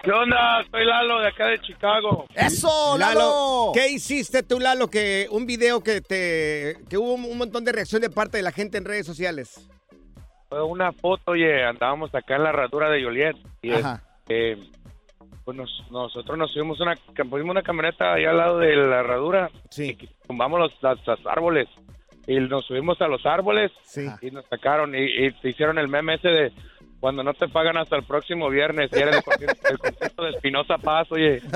¿Qué 0.03 0.11
onda? 0.13 0.63
Soy 0.71 0.85
Lalo 0.85 1.21
de 1.21 1.29
acá 1.29 1.47
de 1.47 1.61
Chicago. 1.61 2.27
¡Eso, 2.35 2.97
Lalo! 2.99 3.73
¿Qué 3.75 3.89
hiciste 3.89 4.43
tú, 4.43 4.59
Lalo? 4.61 4.89
Que 4.89 5.27
un 5.31 5.47
video 5.47 5.83
que 5.83 6.01
te, 6.01 6.77
que 6.89 6.97
hubo 6.99 7.15
un 7.15 7.39
montón 7.39 7.65
de 7.65 7.73
reacción 7.73 8.01
de 8.03 8.11
parte 8.11 8.37
de 8.39 8.43
la 8.43 8.53
gente 8.53 8.79
en 8.79 8.85
redes 8.85 9.07
sociales. 9.07 9.69
Fue 10.49 10.63
una 10.63 10.93
foto, 10.93 11.33
oye, 11.33 11.65
andábamos 11.65 12.15
acá 12.15 12.37
en 12.37 12.43
la 12.45 12.49
herradura 12.51 12.91
de 12.91 13.03
Joliet. 13.03 13.37
Y 13.63 13.73
Ajá. 13.73 14.03
este, 14.21 14.59
pues 15.45 15.57
nos- 15.57 15.85
nosotros 15.91 16.37
nos 16.37 16.51
subimos 16.53 16.81
una, 16.81 16.95
pusimos 16.97 17.51
una 17.51 17.63
camioneta 17.63 18.15
ahí 18.15 18.25
al 18.25 18.37
lado 18.37 18.59
de 18.59 18.75
la 18.77 19.01
herradura. 19.01 19.51
Sí. 19.71 19.97
Y 20.01 20.09
tumbamos 20.27 20.59
los, 20.61 20.73
los- 20.83 21.07
los 21.07 21.27
árboles. 21.27 21.69
Y 22.27 22.39
nos 22.41 22.65
subimos 22.67 23.01
a 23.01 23.09
los 23.09 23.25
árboles. 23.27 23.71
Sí. 23.85 24.07
Y 24.23 24.31
nos 24.31 24.45
sacaron. 24.47 24.95
Y, 24.95 24.99
y 25.27 25.31
te 25.33 25.51
hicieron 25.51 25.79
el 25.79 25.89
meme 25.89 26.15
ese 26.15 26.29
de 26.29 26.53
cuando 27.01 27.23
no 27.23 27.33
te 27.35 27.49
pagan 27.49 27.77
hasta 27.79 27.97
el 27.97 28.05
próximo 28.05 28.49
viernes. 28.51 28.91
Y 28.93 28.99
era 28.99 29.17
el 29.17 29.23
concierto, 29.23 29.69
el 29.69 29.79
concierto 29.79 30.23
de 30.23 30.31
Espinosa 30.31 30.77
Paz, 30.79 31.11
oye. 31.11 31.41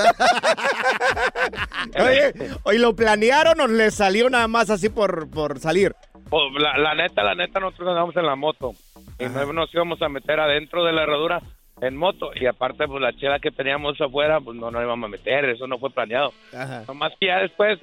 Oye, 2.01 2.33
¿hoy 2.65 2.79
lo 2.79 2.97
planearon 2.97 3.61
o 3.61 3.67
le 3.67 3.91
salió 3.91 4.31
nada 4.31 4.49
más 4.49 4.71
así 4.71 4.89
por, 4.89 5.31
por 5.31 5.59
salir? 5.59 5.95
Pues, 6.31 6.43
la, 6.59 6.79
la 6.79 6.95
neta, 6.95 7.23
la 7.23 7.35
neta, 7.35 7.61
nosotros 7.61 7.89
andábamos 7.89 8.17
en 8.17 8.27
la 8.27 8.37
moto 8.37 8.73
y 9.19 9.27
no 9.27 9.53
nos 9.53 9.73
íbamos 9.73 10.01
a 10.03 10.09
meter 10.09 10.41
adentro 10.41 10.85
de 10.85 10.93
la 10.93 11.03
herradura 11.03 11.41
en 11.81 11.97
moto 11.97 12.31
y 12.35 12.47
aparte 12.47 12.87
pues 12.87 13.03
la 13.03 13.13
chela 13.13 13.39
que 13.39 13.51
teníamos 13.51 14.01
afuera 14.01 14.41
pues 14.41 14.57
no 14.57 14.71
nos 14.71 14.83
íbamos 14.83 15.09
a 15.09 15.11
meter, 15.11 15.45
eso 15.45 15.67
no 15.67 15.79
fue 15.79 15.91
planeado. 15.91 16.33
Ajá. 16.53 16.85
Nomás 16.89 17.13
que 17.21 17.27
ya 17.27 17.39
después 17.41 17.79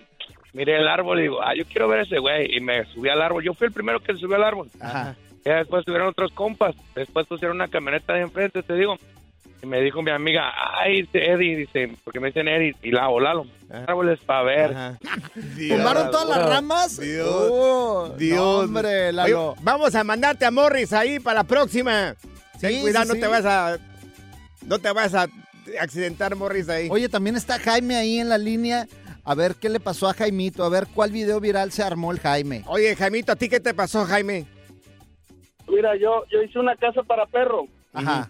miré 0.53 0.77
el 0.77 0.87
árbol 0.87 1.19
y 1.19 1.23
digo, 1.23 1.41
ah, 1.41 1.53
yo 1.55 1.65
quiero 1.65 1.87
ver 1.87 2.01
ese 2.01 2.19
güey 2.19 2.55
y 2.55 2.59
me 2.59 2.85
subí 2.85 3.09
al 3.09 3.21
árbol, 3.21 3.43
yo 3.43 3.53
fui 3.53 3.67
el 3.67 3.73
primero 3.73 3.99
que 3.99 4.15
subió 4.15 4.35
al 4.37 4.43
árbol. 4.43 4.67
Ajá. 4.81 5.15
Ya 5.45 5.55
después 5.57 5.83
tuvieron 5.85 6.07
otros 6.09 6.31
compas, 6.33 6.75
después 6.95 7.25
pusieron 7.27 7.57
una 7.57 7.67
camioneta 7.67 8.13
de 8.13 8.21
enfrente, 8.21 8.61
te 8.63 8.73
digo. 8.75 8.95
Y 9.63 9.67
me 9.67 9.79
dijo 9.81 10.01
mi 10.01 10.09
amiga, 10.11 10.51
ay, 10.79 11.03
dice 11.03 11.23
Eddie, 11.31 11.55
dice, 11.55 11.95
porque 12.03 12.19
me 12.19 12.27
dicen 12.27 12.47
Eddie, 12.47 12.75
y 12.81 12.89
la 12.91 13.07
Lalo, 13.09 13.45
árboles 13.87 14.19
para 14.25 14.41
ver. 14.43 14.73
¿Tumbaron 15.69 16.09
todas 16.11 16.29
las 16.29 16.49
ramas? 16.49 16.99
Dios, 16.99 17.27
Oh, 17.29 18.15
Dios. 18.17 18.37
no, 18.37 18.59
hombre, 18.59 19.11
Lalo. 19.11 19.51
Oye, 19.51 19.59
vamos 19.61 19.93
a 19.95 20.03
mandarte 20.03 20.45
a 20.45 20.51
Morris 20.51 20.93
ahí 20.93 21.19
para 21.19 21.41
la 21.41 21.43
próxima. 21.43 22.15
Ten 22.59 22.71
Sí, 22.73 22.81
cuidado, 22.81 23.05
sí, 23.05 23.09
no 23.09 23.15
sí. 23.15 23.21
te 23.21 23.27
vas 23.27 23.45
a 23.45 23.77
no 24.67 24.79
te 24.79 24.91
vas 24.91 25.13
a 25.15 25.27
accidentar 25.79 26.35
Morris 26.35 26.69
ahí. 26.69 26.87
Oye, 26.91 27.09
también 27.09 27.35
está 27.35 27.59
Jaime 27.59 27.95
ahí 27.95 28.19
en 28.19 28.29
la 28.29 28.37
línea. 28.37 28.87
A 29.23 29.35
ver 29.35 29.55
qué 29.55 29.69
le 29.69 29.79
pasó 29.79 30.09
a 30.09 30.13
Jaimito, 30.15 30.63
a 30.63 30.69
ver 30.69 30.87
cuál 30.93 31.11
video 31.11 31.39
viral 31.39 31.71
se 31.71 31.83
armó 31.83 32.11
el 32.11 32.19
Jaime. 32.19 32.63
Oye, 32.65 32.95
Jaimito, 32.95 33.31
¿a 33.31 33.35
ti 33.35 33.47
qué 33.49 33.59
te 33.59 33.73
pasó, 33.75 34.05
Jaime? 34.05 34.47
Mira, 35.71 35.95
yo, 35.95 36.25
yo 36.29 36.43
hice 36.43 36.59
una 36.59 36.75
casa 36.75 37.01
para 37.01 37.25
perro, 37.25 37.65
Ajá. 37.93 38.29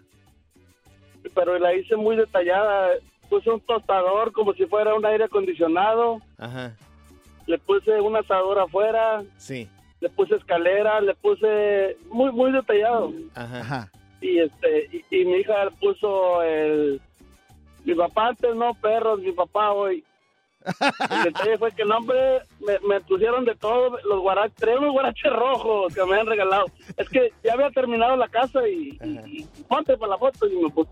pero 1.33 1.57
la 1.57 1.73
hice 1.73 1.95
muy 1.95 2.15
detallada. 2.15 2.91
Puse 3.29 3.49
un 3.49 3.61
tostador 3.61 4.31
como 4.31 4.53
si 4.53 4.65
fuera 4.65 4.93
un 4.93 5.05
aire 5.05 5.23
acondicionado. 5.23 6.19
Ajá. 6.37 6.75
Le 7.47 7.57
puse 7.57 7.99
un 7.99 8.15
asador 8.15 8.59
afuera. 8.59 9.23
Sí. 9.37 9.67
Le 10.01 10.09
puse 10.09 10.35
escalera. 10.35 11.01
Le 11.01 11.15
puse 11.15 11.97
muy, 12.09 12.31
muy 12.31 12.51
detallado. 12.51 13.11
Ajá. 13.33 13.59
Ajá. 13.61 13.91
Y 14.19 14.39
este 14.39 14.89
y, 15.09 15.21
y 15.21 15.25
mi 15.25 15.37
hija 15.37 15.65
le 15.65 15.71
puso 15.71 16.43
el... 16.43 17.01
Mi 17.85 17.95
papá 17.95 18.27
antes 18.27 18.55
no, 18.55 18.73
perros, 18.75 19.19
mi 19.21 19.31
papá 19.31 19.71
hoy. 19.71 20.03
El 21.09 21.23
detalle 21.23 21.57
fue 21.57 21.71
que 21.71 21.81
el 21.81 21.91
hombre 21.91 22.41
me, 22.59 22.79
me 22.87 23.01
pusieron 23.01 23.45
de 23.45 23.55
todo, 23.55 23.97
los 24.03 24.19
guaraches, 24.21 24.55
traía 24.55 24.77
unos 24.79 24.91
guaraches 24.91 25.31
rojos 25.33 25.93
que 25.93 26.03
me 26.05 26.11
habían 26.11 26.27
regalado. 26.27 26.65
Es 26.97 27.09
que 27.09 27.31
ya 27.43 27.53
había 27.53 27.69
terminado 27.71 28.15
la 28.15 28.27
casa 28.27 28.67
y, 28.67 28.97
y, 29.03 29.19
y 29.41 29.47
ponte 29.67 29.97
para 29.97 30.11
la 30.11 30.17
foto 30.17 30.47
y 30.47 30.55
me 30.57 30.69
puse. 30.69 30.91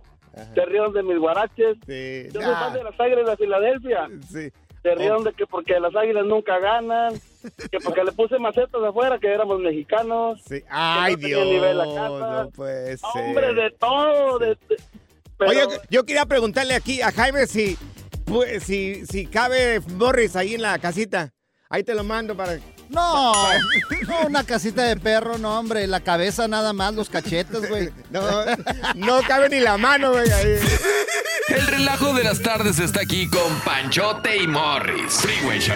Se 0.55 0.65
rieron 0.65 0.93
de 0.93 1.03
mis 1.03 1.17
guaraches. 1.19 1.77
Sí. 1.85 2.27
Yo 2.33 2.41
soy 2.41 2.53
fan 2.55 2.73
de 2.73 2.83
las 2.83 2.99
Águilas 2.99 3.25
de 3.25 3.37
Filadelfia. 3.37 4.07
Sí. 4.31 4.49
Se 4.81 4.95
rieron 4.95 5.25
de 5.25 5.33
que 5.33 5.45
porque 5.45 5.77
las 5.77 5.93
águilas 5.93 6.25
nunca 6.25 6.57
ganan, 6.57 7.13
que 7.69 7.79
porque 7.83 8.01
le 8.01 8.13
puse 8.13 8.39
macetas 8.39 8.81
afuera, 8.81 9.19
que 9.19 9.27
éramos 9.27 9.59
mexicanos. 9.59 10.39
Sí. 10.47 10.63
Ay, 10.69 11.17
que 11.17 11.21
no 11.23 11.27
Dios. 11.27 11.45
nivel 11.47 11.77
la 11.77 11.83
casa. 11.83 12.43
No 12.43 12.49
puede 12.51 12.95
ser. 12.95 13.09
Hombre, 13.13 13.53
de 13.55 13.71
todo. 13.71 14.39
de- 14.39 14.47
de- 14.55 14.77
pero- 15.37 15.51
Oye, 15.51 15.61
yo 15.89 16.05
quería 16.05 16.25
preguntarle 16.25 16.75
aquí 16.75 17.01
a 17.01 17.11
Jaime 17.11 17.45
si, 17.45 17.77
pues, 18.29 18.63
si, 18.63 19.05
si 19.05 19.25
cabe 19.25 19.79
Morris 19.95 20.35
ahí 20.35 20.55
en 20.55 20.61
la 20.61 20.77
casita. 20.79 21.33
Ahí 21.69 21.83
te 21.83 21.93
lo 21.93 22.03
mando 22.03 22.35
para... 22.35 22.57
No, 22.89 23.33
no, 24.07 24.21
una 24.25 24.43
casita 24.43 24.83
de 24.83 24.97
perro, 24.97 25.37
no, 25.37 25.59
hombre. 25.59 25.85
La 25.85 25.99
cabeza 25.99 26.47
nada 26.47 26.73
más, 26.73 26.95
los 26.95 27.09
cachetes, 27.09 27.69
güey. 27.69 27.89
No, 28.09 28.21
no 28.95 29.21
cabe 29.27 29.49
ni 29.49 29.59
la 29.59 29.77
mano, 29.77 30.11
güey. 30.11 30.29
ahí. 30.31 30.59
El 31.49 31.67
relajo 31.67 32.13
de 32.13 32.23
las 32.23 32.41
tardes 32.41 32.79
está 32.79 33.01
aquí 33.01 33.29
con 33.29 33.59
Panchote 33.61 34.37
y 34.37 34.47
Morris. 34.47 35.13
Freeway 35.13 35.59
Show. 35.59 35.75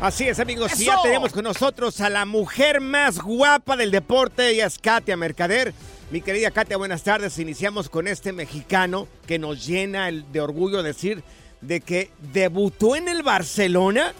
Así 0.00 0.28
es, 0.28 0.38
amigos. 0.38 0.78
y 0.80 0.84
Ya 0.84 0.92
¡Eso! 0.94 1.02
tenemos 1.02 1.32
con 1.32 1.42
nosotros 1.44 2.00
a 2.00 2.08
la 2.08 2.24
mujer 2.24 2.80
más 2.80 3.18
guapa 3.20 3.76
del 3.76 3.90
deporte. 3.90 4.48
Ella 4.50 4.66
es 4.66 4.78
Katia 4.78 5.16
Mercader. 5.16 5.74
Mi 6.10 6.20
querida 6.20 6.50
Katia, 6.52 6.76
buenas 6.76 7.02
tardes. 7.02 7.38
Iniciamos 7.38 7.88
con 7.90 8.06
este 8.06 8.32
mexicano 8.32 9.08
que 9.26 9.38
nos 9.38 9.66
llena 9.66 10.08
el- 10.08 10.30
de 10.32 10.40
orgullo 10.40 10.82
decir 10.82 11.22
de 11.60 11.80
que 11.80 12.10
debutó 12.32 12.94
en 12.94 13.08
el 13.08 13.22
Barcelona. 13.24 14.12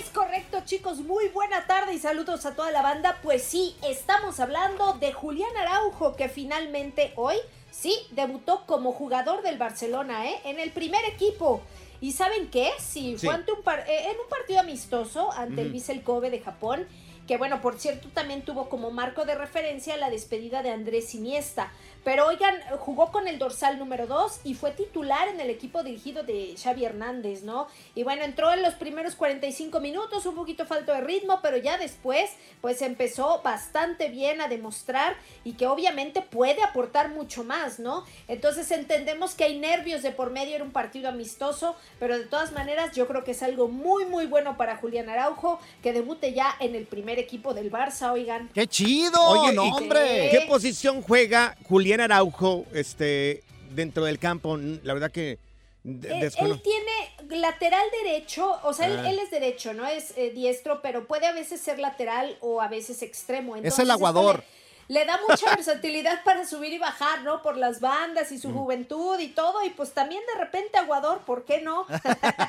Es 0.00 0.10
correcto, 0.10 0.60
chicos. 0.64 0.98
Muy 0.98 1.28
buena 1.28 1.64
tarde 1.68 1.94
y 1.94 2.00
saludos 2.00 2.44
a 2.44 2.56
toda 2.56 2.72
la 2.72 2.82
banda. 2.82 3.18
Pues 3.22 3.44
sí, 3.44 3.76
estamos 3.88 4.40
hablando 4.40 4.94
de 4.94 5.12
Julián 5.12 5.56
Araujo, 5.60 6.16
que 6.16 6.28
finalmente 6.28 7.12
hoy, 7.14 7.36
sí, 7.70 7.96
debutó 8.10 8.66
como 8.66 8.92
jugador 8.92 9.42
del 9.42 9.58
Barcelona, 9.58 10.28
¿eh? 10.28 10.40
En 10.44 10.58
el 10.58 10.72
primer 10.72 11.04
equipo. 11.04 11.62
¿Y 12.00 12.12
saben 12.12 12.48
qué? 12.50 12.70
Sí, 12.78 13.16
Sí. 13.18 13.26
un 13.52 13.62
par- 13.62 13.84
eh, 13.88 14.10
en 14.10 14.20
un 14.20 14.28
partido 14.28 14.60
amistoso 14.60 15.32
ante 15.32 15.62
el. 15.62 15.72
Vissel 15.72 16.02
Kobe 16.02 16.30
de 16.30 16.40
Japón. 16.40 16.86
Que 17.26 17.36
bueno, 17.36 17.60
por 17.60 17.78
cierto, 17.78 18.08
también 18.08 18.42
tuvo 18.42 18.68
como 18.68 18.90
marco 18.90 19.24
de 19.24 19.34
referencia 19.34 19.96
la 19.96 20.10
despedida 20.10 20.62
de 20.62 20.70
Andrés 20.70 21.14
Iniesta. 21.14 21.72
Pero 22.06 22.28
oigan, 22.28 22.54
jugó 22.78 23.10
con 23.10 23.26
el 23.26 23.40
dorsal 23.40 23.80
número 23.80 24.06
2 24.06 24.42
y 24.44 24.54
fue 24.54 24.70
titular 24.70 25.26
en 25.26 25.40
el 25.40 25.50
equipo 25.50 25.82
dirigido 25.82 26.22
de 26.22 26.54
Xavi 26.56 26.84
Hernández, 26.84 27.42
¿no? 27.42 27.66
Y 27.96 28.04
bueno, 28.04 28.22
entró 28.22 28.52
en 28.52 28.62
los 28.62 28.74
primeros 28.74 29.16
45 29.16 29.80
minutos, 29.80 30.24
un 30.24 30.36
poquito 30.36 30.66
falto 30.66 30.92
de 30.92 31.00
ritmo, 31.00 31.40
pero 31.42 31.56
ya 31.56 31.78
después, 31.78 32.30
pues 32.60 32.80
empezó 32.80 33.42
bastante 33.42 34.08
bien 34.08 34.40
a 34.40 34.46
demostrar 34.46 35.16
y 35.42 35.54
que 35.54 35.66
obviamente 35.66 36.22
puede 36.22 36.62
aportar 36.62 37.08
mucho 37.08 37.42
más, 37.42 37.80
¿no? 37.80 38.04
Entonces 38.28 38.70
entendemos 38.70 39.34
que 39.34 39.42
hay 39.42 39.58
nervios 39.58 40.04
de 40.04 40.12
por 40.12 40.30
medio, 40.30 40.54
era 40.54 40.62
un 40.62 40.70
partido 40.70 41.08
amistoso, 41.08 41.74
pero 41.98 42.16
de 42.16 42.26
todas 42.26 42.52
maneras 42.52 42.94
yo 42.94 43.08
creo 43.08 43.24
que 43.24 43.32
es 43.32 43.42
algo 43.42 43.66
muy, 43.66 44.04
muy 44.04 44.26
bueno 44.26 44.56
para 44.56 44.76
Julián 44.76 45.08
Araujo, 45.08 45.58
que 45.82 45.92
debute 45.92 46.32
ya 46.32 46.54
en 46.60 46.76
el 46.76 46.86
primer 46.86 47.15
equipo 47.18 47.54
del 47.54 47.70
Barça, 47.70 48.12
oigan. 48.12 48.48
¡Qué 48.54 48.66
chido! 48.66 49.20
Oye, 49.28 49.52
no, 49.52 49.66
¿y 49.66 49.70
hombre! 49.70 50.28
¿Qué 50.30 50.44
posición 50.48 51.02
juega 51.02 51.56
Julián 51.64 52.00
Araujo 52.00 52.64
este, 52.72 53.42
dentro 53.70 54.04
del 54.04 54.18
campo? 54.18 54.56
La 54.56 54.94
verdad 54.94 55.10
que 55.10 55.38
de- 55.82 56.08
Él, 56.14 56.20
descono- 56.20 56.54
él 56.54 56.62
tiene 56.62 57.40
lateral 57.40 57.84
derecho, 58.02 58.58
o 58.64 58.72
sea, 58.72 58.86
él, 58.86 58.98
Ah. 59.04 59.10
él 59.10 59.18
es 59.20 59.30
derecho, 59.30 59.72
¿no? 59.72 59.86
Es 59.86 60.12
eh, 60.16 60.30
diestro, 60.30 60.80
pero 60.82 61.06
puede 61.06 61.26
a 61.26 61.32
veces 61.32 61.60
ser 61.60 61.78
lateral 61.78 62.36
o 62.40 62.60
a 62.60 62.68
veces 62.68 63.02
extremo. 63.02 63.54
Entonces, 63.56 63.78
el 63.78 63.84
esto 63.90 63.92
aguador. 63.94 64.38
Le, 64.38 64.65
le 64.88 65.04
da 65.04 65.18
mucha 65.28 65.54
versatilidad 65.54 66.22
para 66.24 66.46
subir 66.46 66.72
y 66.72 66.78
bajar, 66.78 67.22
¿no? 67.22 67.42
Por 67.42 67.56
las 67.56 67.80
bandas 67.80 68.30
y 68.32 68.38
su 68.38 68.52
juventud 68.52 69.18
y 69.18 69.28
todo. 69.28 69.64
Y 69.64 69.70
pues 69.70 69.92
también 69.92 70.22
de 70.32 70.40
repente 70.40 70.78
aguador, 70.78 71.20
¿por 71.20 71.44
qué 71.44 71.60
no? 71.60 71.86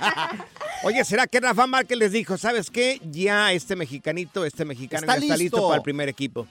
Oye, 0.84 1.04
¿será 1.04 1.28
que 1.28 1.40
Rafa 1.40 1.66
Márquez 1.68 1.98
les 1.98 2.12
dijo, 2.12 2.38
sabes 2.38 2.70
qué? 2.70 3.00
Ya 3.10 3.52
este 3.52 3.76
mexicanito, 3.76 4.46
este 4.46 4.66
mexicano 4.66 5.02
Está 5.02 5.14
ya 5.16 5.26
está 5.26 5.38
listo 5.38 5.58
listo. 5.58 5.68
para 5.68 5.78
el 5.78 5.84
primer 5.84 6.10
equipo. 6.10 6.48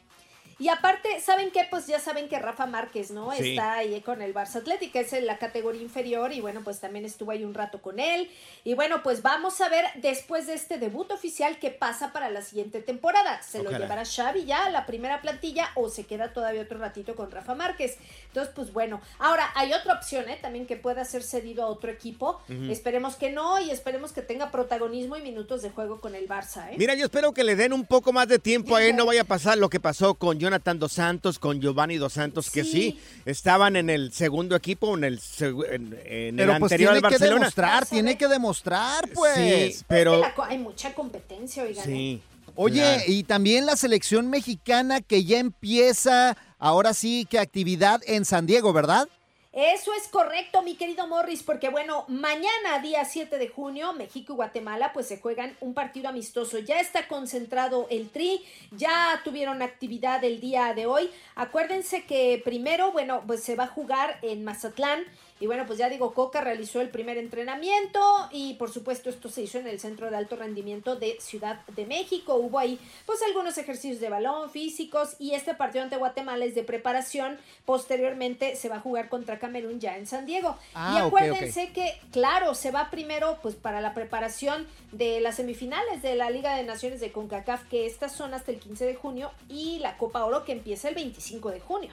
Y 0.59 0.69
aparte, 0.69 1.21
¿saben 1.21 1.51
qué? 1.51 1.67
Pues 1.69 1.87
ya 1.87 2.01
saben 2.01 2.29
que 2.29 2.39
Rafa 2.39 2.65
Márquez, 2.65 3.11
¿no? 3.11 3.31
Sí. 3.33 3.51
Está 3.51 3.75
ahí 3.75 4.01
con 4.01 4.23
el 4.23 4.33
Barça 4.33 4.57
Atlético, 4.57 4.99
es 4.99 5.13
en 5.13 5.27
la 5.27 5.39
categoría 5.39 5.83
inferior 5.83 6.33
y 6.33 6.41
bueno, 6.41 6.63
pues 6.65 6.81
también 6.81 7.05
estuvo 7.05 7.31
ahí 7.31 7.45
un 7.45 7.53
rato 7.53 7.83
con 7.83 7.99
él. 7.99 8.31
Y 8.65 8.73
bueno, 8.73 9.03
pues 9.03 9.21
vamos 9.21 9.61
a 9.61 9.69
ver 9.69 9.85
después 9.97 10.47
de 10.47 10.55
este 10.55 10.79
debut 10.79 11.11
oficial 11.11 11.59
qué 11.59 11.71
pasa 11.71 12.13
para 12.13 12.31
la 12.31 12.41
siguiente 12.41 12.81
temporada. 12.81 13.43
¿Se 13.43 13.63
lo 13.63 13.71
llevará 13.71 14.05
Xavi 14.07 14.47
ya 14.47 14.65
a 14.65 14.71
la 14.71 14.87
primera 14.87 15.21
plantilla 15.21 15.69
o 15.75 15.91
se 15.91 16.05
queda 16.05 16.33
todavía 16.33 16.63
otro 16.63 16.79
ratito 16.79 17.17
con 17.17 17.31
Rafa 17.31 17.55
Márquez? 17.55 17.99
Entonces, 18.29 18.55
pues 18.57 18.73
bueno. 18.73 19.03
Ahora, 19.19 19.51
hay 19.57 19.75
otra 19.75 19.93
opción, 19.93 20.29
¿eh? 20.31 20.39
También 20.41 20.67
que 20.67 20.77
pueda 20.77 21.05
ser 21.05 21.23
cedido 21.23 21.65
a 21.65 21.67
otro 21.67 21.91
equipo. 21.91 22.41
Esperemos 22.71 23.17
que 23.17 23.31
no 23.31 23.61
y 23.61 23.71
esperemos 23.71 24.13
que 24.13 24.23
tenga 24.23 24.51
protagonismo 24.51 25.17
y 25.17 25.21
minutos 25.23 25.61
de 25.61 25.69
juego 25.69 26.01
con 26.01 26.15
el 26.15 26.27
Barça, 26.27 26.71
¿eh? 26.71 26.77
Mira, 26.79 26.95
yo 26.95 27.05
espero 27.05 27.35
que 27.35 27.45
le 27.45 27.57
den 27.57 27.75
un 27.75 27.85
poco 27.85 28.15
más 28.15 28.27
de 28.27 28.39
tiempo 28.39 28.75
a 28.75 28.83
él. 28.83 28.97
No 28.97 29.05
vaya 29.05 29.21
a 29.21 29.25
pasar 29.25 29.59
lo 29.59 29.69
que 29.69 29.81
pasó 29.81 30.15
con 30.15 30.46
Jonathan 30.47 30.79
Dos 30.79 30.93
Santos, 30.93 31.41
con 31.41 31.61
Giovanni 31.61 31.97
Dos 31.97 32.13
Santos, 32.13 32.51
que 32.51 32.63
sí, 32.63 33.01
estaban 33.25 33.75
en 33.75 33.91
el 33.91 34.13
segundo 34.13 34.55
equipo, 34.55 34.97
en 34.97 35.03
el, 35.03 35.21
en, 35.41 35.93
el 36.07 36.37
Pero 36.37 36.59
pues 36.59 36.73
anterior 36.73 36.93
tiene 36.93 36.95
al 36.95 36.97
que 36.97 37.01
Barcelona. 37.03 37.35
demostrar, 37.41 37.87
tiene 37.87 38.17
que 38.17 38.29
demostrar, 38.29 39.09
pues. 39.13 39.77
Sí, 39.77 39.85
pero... 39.89 40.21
La 40.21 40.35
hay 40.49 40.59
mucha 40.59 40.95
competencia, 40.95 41.65
oigan. 41.65 41.83
¿eh? 41.83 41.93
Sí. 41.93 42.23
Oye, 42.55 42.81
claro. 42.81 43.03
y 43.09 43.23
también 43.25 43.67
la 43.67 43.77
selección 43.77 44.31
mexicana 44.31 45.01
que 45.01 45.25
ya 45.25 45.39
empieza, 45.39 46.37
ahora 46.59 46.95
sí 46.95 47.27
que 47.29 47.39
actividad 47.41 48.01
en 48.07 48.25
San 48.25 48.47
Diego, 48.47 48.73
¿verdad? 48.73 49.09
Eso 49.57 49.95
es 49.95 50.07
correcto, 50.09 50.61
mi 50.61 50.75
querido 50.75 51.07
Morris, 51.07 51.43
porque 51.43 51.71
bueno, 51.71 52.05
mañana, 52.09 52.79
día 52.83 53.07
7 53.07 53.39
de 53.39 53.49
junio, 53.49 53.95
México 53.95 54.35
y 54.35 54.37
Guatemala 54.37 54.93
pues 54.93 55.09
se 55.09 55.19
juegan 55.19 55.57
un 55.63 55.73
partido 55.73 56.11
amistoso. 56.11 56.59
Ya 56.59 56.79
está 56.79 57.09
concentrado 57.09 57.87
el 57.89 58.11
tri, 58.11 58.45
ya 58.73 59.19
tuvieron 59.25 59.63
actividad 59.63 60.23
el 60.25 60.41
día 60.41 60.75
de 60.75 60.85
hoy. 60.85 61.09
Acuérdense 61.37 62.05
que 62.05 62.43
primero, 62.45 62.93
bueno, 62.93 63.23
pues 63.27 63.43
se 63.43 63.57
va 63.57 63.65
a 63.65 63.69
jugar 63.69 64.19
en 64.21 64.45
Mazatlán 64.45 65.05
Y 65.39 65.47
bueno, 65.47 65.65
pues 65.67 65.79
ya 65.79 65.91
digo, 65.91 66.15
Coca 66.15 66.41
realizó 66.41 66.81
el 66.81 66.89
primer 66.89 67.19
entrenamiento 67.19 68.01
y 68.33 68.55
por 68.55 68.71
supuesto 68.71 69.11
esto 69.11 69.29
se 69.29 69.43
hizo 69.43 69.59
en 69.59 69.67
el 69.67 69.79
Centro 69.81 70.11
de 70.11 70.17
Alto 70.17 70.37
Rendimiento 70.37 70.97
de 70.97 71.19
Ciudad 71.21 71.61
de 71.69 71.85
México. 71.85 72.37
Hubo 72.37 72.59
ahí 72.59 72.79
pues 73.05 73.21
algunos 73.23 73.59
ejercicios 73.59 74.01
de 74.01 74.09
balón 74.09 74.51
físicos 74.51 75.17
y 75.19 75.33
este 75.33 75.55
partido 75.55 75.85
ante 75.85 75.97
Guatemala 75.97 76.45
es 76.45 76.55
de 76.55 76.63
preparación. 76.63 77.39
Posteriormente 77.67 78.57
se 78.57 78.71
va 78.71 78.77
a 78.77 78.81
jugar 78.81 79.11
contra 79.11 79.39
Camerún 79.47 79.79
ya 79.79 79.97
en 79.97 80.07
San 80.07 80.27
Diego. 80.27 80.57
Ah, 80.75 80.97
y 80.97 81.01
ok, 81.03 81.07
acuérdense 81.07 81.73
que, 81.73 81.99
claro, 82.11 82.55
se 82.55 82.73
va 82.73 82.91
primero 82.91 83.39
pues 83.43 83.55
para 83.55 83.81
la 83.81 83.95
preparación 83.95 84.67
de 84.91 85.21
las 85.21 85.37
semifinales 85.37 86.03
de 86.03 86.17
la 86.17 86.31
Liga 86.31 86.57
de 86.57 86.65
Naciones 86.65 87.01
de 87.01 87.13
CONCACAF, 87.13 87.69
que 87.69 87.87
estas 87.87 88.13
son 88.13 88.35
hasta 88.35 88.51
el 88.51 88.59
15 88.59 88.85
de 88.85 88.95
junio, 88.97 89.31
y 89.49 89.79
la 89.79 89.97
Copa 89.99 90.25
Oro 90.25 90.45
que 90.45 90.53
empieza 90.53 90.89
el 90.89 90.97
25 90.97 91.51
de 91.51 91.61
junio. 91.61 91.91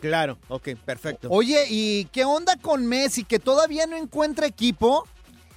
Claro, 0.00 0.38
ok, 0.48 0.70
perfecto. 0.84 1.28
Oye, 1.30 1.66
¿y 1.68 2.04
qué 2.06 2.24
onda 2.24 2.56
con 2.56 2.86
Messi? 2.86 3.24
Que 3.24 3.38
todavía 3.38 3.86
no 3.86 3.96
encuentra 3.96 4.46
equipo. 4.46 5.06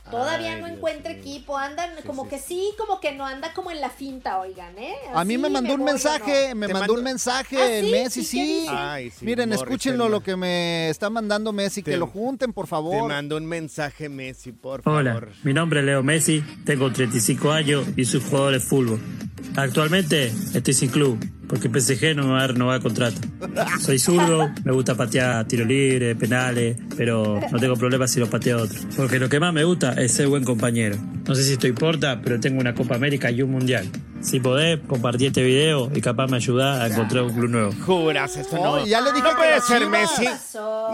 Todavía 0.10 0.54
Ay, 0.54 0.62
no 0.62 0.68
encuentra 0.68 1.12
equipo, 1.12 1.58
andan 1.58 1.90
como 2.06 2.28
que 2.30 2.38
sí, 2.38 2.70
como 2.78 3.00
que 3.00 3.14
no, 3.14 3.26
anda 3.26 3.54
como 3.54 3.72
en 3.72 3.82
la 3.82 3.90
finta, 3.90 4.40
oigan, 4.40 4.78
¿eh? 4.78 4.94
A 5.14 5.26
mí 5.26 5.38
me 5.38 5.50
mandó 5.50 5.74
un 5.74 5.80
voy 5.82 5.92
mensaje, 5.94 6.50
no. 6.50 6.56
me 6.58 6.68
¿Te 6.68 6.74
mandó 6.74 6.80
mandó? 6.94 6.94
un 6.94 7.04
mensaje 7.04 7.58
¿Ah, 7.60 7.82
sí? 7.84 7.92
Messi, 7.92 8.20
¿Y 8.20 8.24
qué 8.24 8.30
sí. 8.30 8.68
Ay, 8.70 9.10
sí, 9.10 9.26
Miren, 9.26 9.50
Morris, 9.50 9.62
escúchenlo 9.64 10.06
te 10.06 10.10
lo 10.12 10.22
que 10.22 10.36
me 10.36 10.90
está 10.90 11.10
mandando 11.10 11.52
Messi, 11.52 11.82
Te- 11.82 11.92
que 11.92 11.98
lo 11.98 12.06
junten, 12.06 12.54
por 12.54 12.66
Te 12.66 12.70
favor. 12.70 13.08
mando 13.10 13.36
un 13.36 13.46
mensaje, 13.48 14.08
Messi, 14.08 14.52
por 14.52 14.84
favor. 14.84 15.00
Hola, 15.00 15.28
mi 15.44 15.54
nombre 15.54 15.80
es 15.80 15.86
Leo 15.88 16.04
Messi, 16.04 16.44
tengo 16.66 16.92
35 16.92 17.52
años 17.52 17.86
y 17.98 18.06
soy 18.06 18.22
jugador 18.22 18.54
de 18.54 18.60
fútbol. 18.60 19.00
Actualmente 19.56 20.34
estoy 20.54 20.74
sin 20.74 20.90
club 20.90 21.18
porque 21.48 21.70
PSG 21.70 22.16
no 22.16 22.24
me 22.24 22.34
va 22.34 22.44
a 22.44 22.48
renovar 22.48 22.82
contrato. 22.82 23.22
Soy 23.80 24.00
zurdo, 24.00 24.52
me 24.64 24.72
gusta 24.72 24.96
patear 24.96 25.46
tiro 25.48 25.64
libre, 25.64 26.16
penales, 26.16 26.76
pero 26.98 27.40
no 27.52 27.60
tengo 27.60 27.76
problema 27.78 28.08
si 28.08 28.20
los 28.20 28.28
pateo 28.30 28.64
otro. 28.64 28.78
Porque 28.98 29.20
lo 29.20 29.30
que 29.30 29.40
más 29.40 29.54
me 29.54 29.64
gusta 29.64 29.94
es 29.98 30.12
ser 30.14 30.28
buen 30.28 30.44
compañero. 30.44 30.98
No 31.28 31.36
sé 31.36 31.44
si 31.44 31.54
esto 31.54 31.68
importa, 31.68 32.22
pero 32.22 32.40
tengo 32.40 32.60
una 32.60 32.74
Copa 32.74 32.96
América 32.96 33.32
y 33.32 33.42
un 33.42 33.52
Mundial. 33.52 33.90
Si 34.26 34.40
podés, 34.40 34.80
compartí 34.88 35.28
este 35.28 35.44
video 35.44 35.90
y 35.94 36.02
capaz 36.02 36.26
me 36.26 36.38
ayuda 36.38 36.82
a 36.84 36.88
encontrar 36.88 37.24
un 37.26 37.34
club 37.34 37.48
nuevo. 37.50 37.72
Juras, 37.86 38.36
esto 38.36 38.56
no. 38.58 38.72
Oh, 38.72 38.86
ya 38.86 39.00
le 39.00 39.12
dije 39.12 39.24
no 39.24 39.30
que 39.30 39.36
puede 39.36 39.52
las 39.52 39.68
ser 39.68 39.84
Chivas. 39.84 40.20
Messi. 40.20 40.30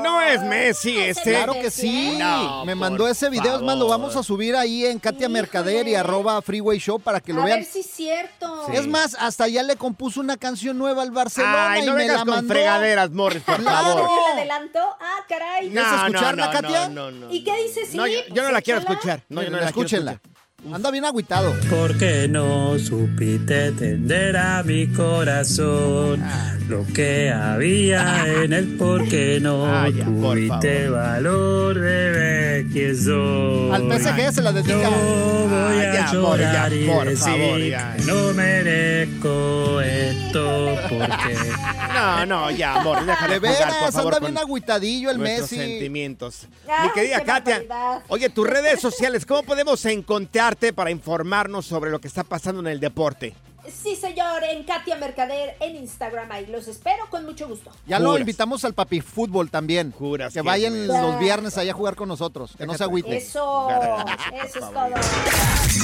No 0.03 0.21
es 0.21 0.41
Messi 0.43 0.97
este. 0.97 1.31
Claro 1.31 1.53
que 1.53 1.71
sí. 1.71 2.17
No, 2.19 2.65
me 2.65 2.75
mandó 2.75 3.07
ese 3.07 3.29
video, 3.29 3.55
es 3.55 3.61
más, 3.61 3.77
lo 3.77 3.87
vamos 3.87 4.17
a 4.17 4.23
subir 4.23 4.55
ahí 4.57 4.85
en 4.85 4.99
Katia 4.99 5.29
Mercader 5.29 5.87
y 5.87 5.95
arroba 5.95 6.41
Freeway 6.41 6.77
Show 6.79 6.99
para 6.99 7.21
que 7.21 7.31
lo 7.31 7.41
A 7.43 7.45
vean. 7.45 7.59
ver 7.59 7.67
si 7.67 7.79
es 7.79 7.89
cierto. 7.89 8.67
Es 8.73 8.85
más, 8.85 9.15
hasta 9.17 9.47
ya 9.47 9.63
le 9.63 9.77
compuso 9.77 10.19
una 10.19 10.35
canción 10.35 10.77
nueva 10.77 11.01
al 11.01 11.11
Barcelona 11.11 11.71
Ay, 11.71 11.83
y 11.83 11.85
no 11.85 11.93
me 11.93 11.99
vengas 11.99 12.17
la 12.17 12.25
con 12.25 12.35
mandó. 12.35 12.53
fregaderas, 12.53 13.11
Morris, 13.11 13.43
por 13.43 13.55
Claro. 13.61 13.85
favor. 13.97 14.09
¿El 14.33 14.39
adelanto? 14.39 14.79
Ah, 14.99 15.25
caray. 15.29 15.69
¿Quieres 15.69 15.87
escucharla, 15.93 16.51
Katia? 16.51 16.89
No, 16.89 17.09
no, 17.11 17.31
¿Y 17.31 17.45
qué 17.45 17.63
dice? 17.63 17.85
Sí, 17.85 17.95
No, 17.95 18.05
yo, 18.07 18.19
yo 18.33 18.43
no 18.43 18.51
la 18.51 18.61
quiero 18.61 18.81
escuchar. 18.81 19.23
No, 19.29 19.41
yo 19.41 19.49
no 19.49 19.57
la 19.57 19.71
quiero 19.71 19.87
escúchenla. 19.87 20.19
Anda 20.69 20.91
bien 20.91 21.05
agüitado. 21.05 21.53
¿Por 21.69 21.97
qué 21.97 22.27
no 22.27 22.77
supiste 22.77 23.71
tender 23.71 24.37
a 24.37 24.61
mi 24.63 24.87
corazón? 24.87 26.21
Lo 26.69 26.85
que 26.93 27.31
había 27.31 28.43
en 28.43 28.53
él, 28.53 28.75
¿por 28.77 29.07
qué 29.09 29.39
no 29.41 29.65
Ah, 29.65 29.89
ya, 29.89 30.05
por 30.05 30.37
tuviste 30.37 30.87
valor 30.87 31.73
de 31.79 32.11
ver 32.11 32.50
soy? 32.69 33.71
Al 33.71 33.99
PSG 33.99 34.33
se 34.33 34.41
la 34.41 34.51
dedica. 34.51 34.89
No 34.89 34.91
voy 34.91 35.51
Ah, 35.53 35.89
a 35.89 35.93
ya, 35.93 36.11
llorar 36.13 36.69
por- 36.69 36.77
y 36.77 36.85
por 36.87 37.05
decir 37.09 37.17
favor, 37.33 37.59
ya. 37.59 37.95
no 38.05 38.33
merezco 38.33 39.81
esto 39.81 40.75
porque... 40.89 41.37
No, 41.91 42.25
no, 42.25 42.51
ya, 42.51 42.81
por 42.83 43.05
veras, 43.05 43.91
favor, 43.93 44.13
anda 44.15 44.19
con 44.19 44.21
bien 44.21 44.37
agüitadillo 44.37 45.11
el 45.11 45.17
Messi. 45.19 45.57
sentimientos. 45.57 46.47
Mi 46.83 46.89
querida 46.93 47.19
Katia, 47.23 47.59
barbaridad. 47.59 48.03
oye, 48.07 48.29
tus 48.29 48.47
redes 48.47 48.79
sociales, 48.79 49.25
¿cómo 49.25 49.43
podemos 49.43 49.83
encontrarte 49.85 50.71
para 50.73 50.89
informarnos 50.89 51.65
sobre 51.65 51.91
lo 51.91 51.99
que 51.99 52.07
está 52.07 52.23
pasando 52.23 52.61
en 52.61 52.67
el 52.67 52.79
deporte? 52.79 53.33
Sí, 53.67 53.95
señor, 53.95 54.43
en 54.43 54.63
Katia 54.63 54.95
Mercader, 54.97 55.55
en 55.59 55.75
Instagram, 55.75 56.31
ahí 56.31 56.45
los 56.47 56.67
espero 56.67 57.07
con 57.09 57.25
mucho 57.25 57.47
gusto. 57.47 57.71
Ya 57.85 57.99
lo 57.99 58.17
invitamos 58.17 58.65
al 58.65 58.73
papi 58.73 59.01
fútbol 59.01 59.49
también. 59.49 59.91
Juras 59.91 60.33
que 60.33 60.39
que 60.39 60.41
vayan 60.41 60.87
los 60.87 61.19
viernes 61.19 61.57
allá 61.57 61.71
a 61.71 61.75
jugar 61.75 61.95
con 61.95 62.07
nosotros. 62.09 62.53
Que 62.57 62.65
no 62.65 62.73
se 62.75 62.83
agüite. 62.83 63.17
Eso, 63.17 63.69
eso 63.69 64.59
es 64.59 64.71
todo. 64.71 64.89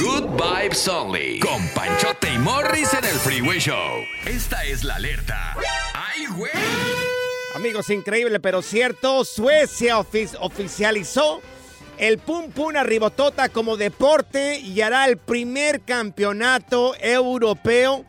Good 0.02 0.28
Vibes 0.42 0.88
Only. 0.88 1.40
Con 1.40 1.68
Panchote 1.68 2.32
y 2.34 2.38
Morris 2.38 2.92
en 2.94 3.04
el 3.04 3.14
Freeway 3.16 3.58
Show. 3.60 3.92
Esta 4.26 4.64
es 4.64 4.82
la 4.84 4.96
alerta. 4.96 5.54
¡Ay, 5.94 6.26
güey! 6.36 6.52
Amigos, 7.54 7.88
increíble, 7.90 8.40
pero 8.40 8.60
cierto, 8.62 9.24
Suecia 9.24 9.98
ofi- 9.98 10.36
oficializó 10.40 11.40
el 11.98 12.18
Pum 12.18 12.50
Pum 12.50 12.76
a 12.76 12.82
Ribotota 12.82 13.48
como 13.48 13.76
deporte 13.76 14.60
y 14.60 14.80
hará 14.80 15.06
el 15.06 15.16
primer 15.16 15.82
campeonato 15.82 16.94
europeo. 17.00 18.04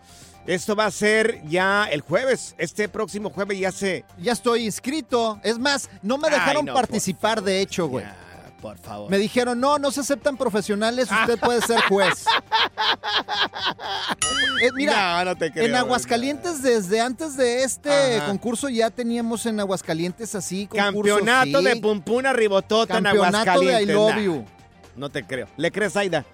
Esto 0.45 0.75
va 0.75 0.85
a 0.85 0.91
ser 0.91 1.41
ya 1.47 1.85
el 1.85 2.01
jueves, 2.01 2.55
este 2.57 2.89
próximo 2.89 3.29
jueves 3.29 3.59
ya 3.59 3.71
se... 3.71 4.05
Ya 4.17 4.31
estoy 4.31 4.65
inscrito. 4.65 5.39
Es 5.43 5.59
más, 5.59 5.89
no 6.01 6.17
me 6.17 6.27
Ay, 6.27 6.35
dejaron 6.35 6.65
por 6.65 6.75
participar, 6.75 7.43
de 7.43 7.61
hecho, 7.61 7.87
güey. 7.87 8.05
Por 8.61 8.77
favor. 8.77 9.09
Me 9.09 9.17
dijeron, 9.17 9.59
no, 9.59 9.77
no 9.79 9.91
se 9.91 10.01
aceptan 10.01 10.35
profesionales, 10.37 11.09
usted 11.11 11.39
puede 11.39 11.61
ser 11.61 11.81
juez. 11.87 12.25
Eh, 14.61 14.69
mira, 14.75 15.19
No, 15.23 15.25
no 15.31 15.35
te 15.37 15.51
creo, 15.51 15.65
en 15.65 15.75
Aguascalientes, 15.75 16.61
desde 16.61 16.99
antes 16.99 17.37
de 17.37 17.63
este 17.63 18.17
Ajá. 18.17 18.25
concurso, 18.27 18.67
ya 18.67 18.89
teníamos 18.89 19.45
en 19.45 19.57
Aguascalientes 19.59 20.35
así. 20.35 20.67
Campeonato 20.67 21.59
sí. 21.59 21.63
de 21.65 21.75
Pum 21.77 22.01
Pum 22.01 22.25
a 22.25 22.33
Ribotota 22.33 22.97
en 22.97 23.03
Campeonato 23.05 23.61
de 23.61 23.75
Aguascalientes. 23.77 23.89
I 23.89 23.93
Love 23.93 24.15
Nah, 24.15 24.21
You. 24.21 24.45
No 24.97 25.09
te 25.09 25.23
creo. 25.23 25.47
¿Le 25.55 25.71
crees, 25.71 25.95
Aida? 25.95 26.25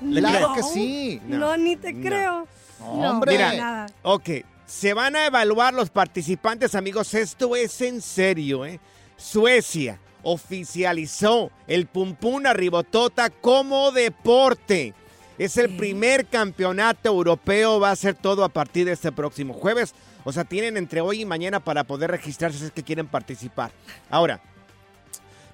¿Le 0.00 0.20
Claro 0.20 0.52
crees? 0.52 0.66
que 0.66 0.72
sí. 0.72 1.20
No, 1.26 1.36
No, 1.38 1.56
ni 1.58 1.76
te 1.76 1.92
no. 1.92 2.08
creo. 2.08 2.48
No, 2.80 3.10
Hombre. 3.10 3.32
Mira, 3.32 3.52
nada. 3.54 3.86
Ok, 4.02 4.30
se 4.66 4.94
van 4.94 5.14
a 5.14 5.26
evaluar 5.26 5.74
los 5.74 5.90
participantes, 5.90 6.74
amigos. 6.74 7.12
Esto 7.12 7.56
es 7.56 7.78
en 7.82 8.00
serio, 8.00 8.64
¿eh? 8.64 8.80
Suecia 9.18 10.00
oficializó 10.24 11.50
el 11.66 11.86
Pum 11.86 12.14
Pum 12.14 12.42
Ribotota 12.52 13.30
como 13.30 13.92
deporte. 13.92 14.94
Es 15.38 15.56
el 15.56 15.76
primer 15.76 16.26
campeonato 16.26 17.08
europeo, 17.08 17.80
va 17.80 17.90
a 17.90 17.96
ser 17.96 18.14
todo 18.14 18.44
a 18.44 18.48
partir 18.48 18.86
de 18.86 18.92
este 18.92 19.12
próximo 19.12 19.52
jueves. 19.54 19.94
O 20.24 20.32
sea, 20.32 20.44
tienen 20.44 20.76
entre 20.76 21.00
hoy 21.00 21.22
y 21.22 21.24
mañana 21.24 21.60
para 21.60 21.84
poder 21.84 22.10
registrarse 22.10 22.58
si 22.58 22.64
es 22.66 22.70
que 22.70 22.82
quieren 22.82 23.06
participar. 23.06 23.72
Ahora, 24.10 24.40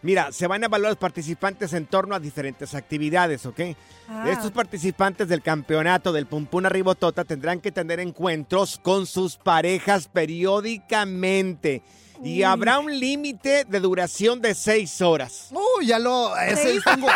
mira, 0.02 0.32
se 0.32 0.46
van 0.46 0.62
a 0.62 0.66
evaluar 0.66 0.90
los 0.90 0.98
participantes 0.98 1.72
en 1.72 1.86
torno 1.86 2.14
a 2.14 2.20
diferentes 2.20 2.74
actividades, 2.74 3.46
¿ok? 3.46 3.60
Ah. 4.08 4.26
Estos 4.28 4.52
participantes 4.52 5.28
del 5.28 5.42
campeonato 5.42 6.12
del 6.12 6.26
Pumpuna 6.26 6.68
Ribotota 6.68 7.24
tendrán 7.24 7.60
que 7.60 7.72
tener 7.72 8.00
encuentros 8.00 8.78
con 8.78 9.06
sus 9.06 9.36
parejas 9.36 10.08
periódicamente. 10.08 11.82
Y 12.22 12.42
habrá 12.42 12.78
un 12.78 12.98
límite 12.98 13.64
de 13.64 13.80
duración 13.80 14.40
de 14.40 14.54
seis 14.54 15.00
horas. 15.00 15.48
Uy, 15.50 15.86
ya 15.86 15.98
lo. 15.98 16.36
Ese, 16.36 16.74
Sí. 16.74 16.80
tengo, 16.84 17.06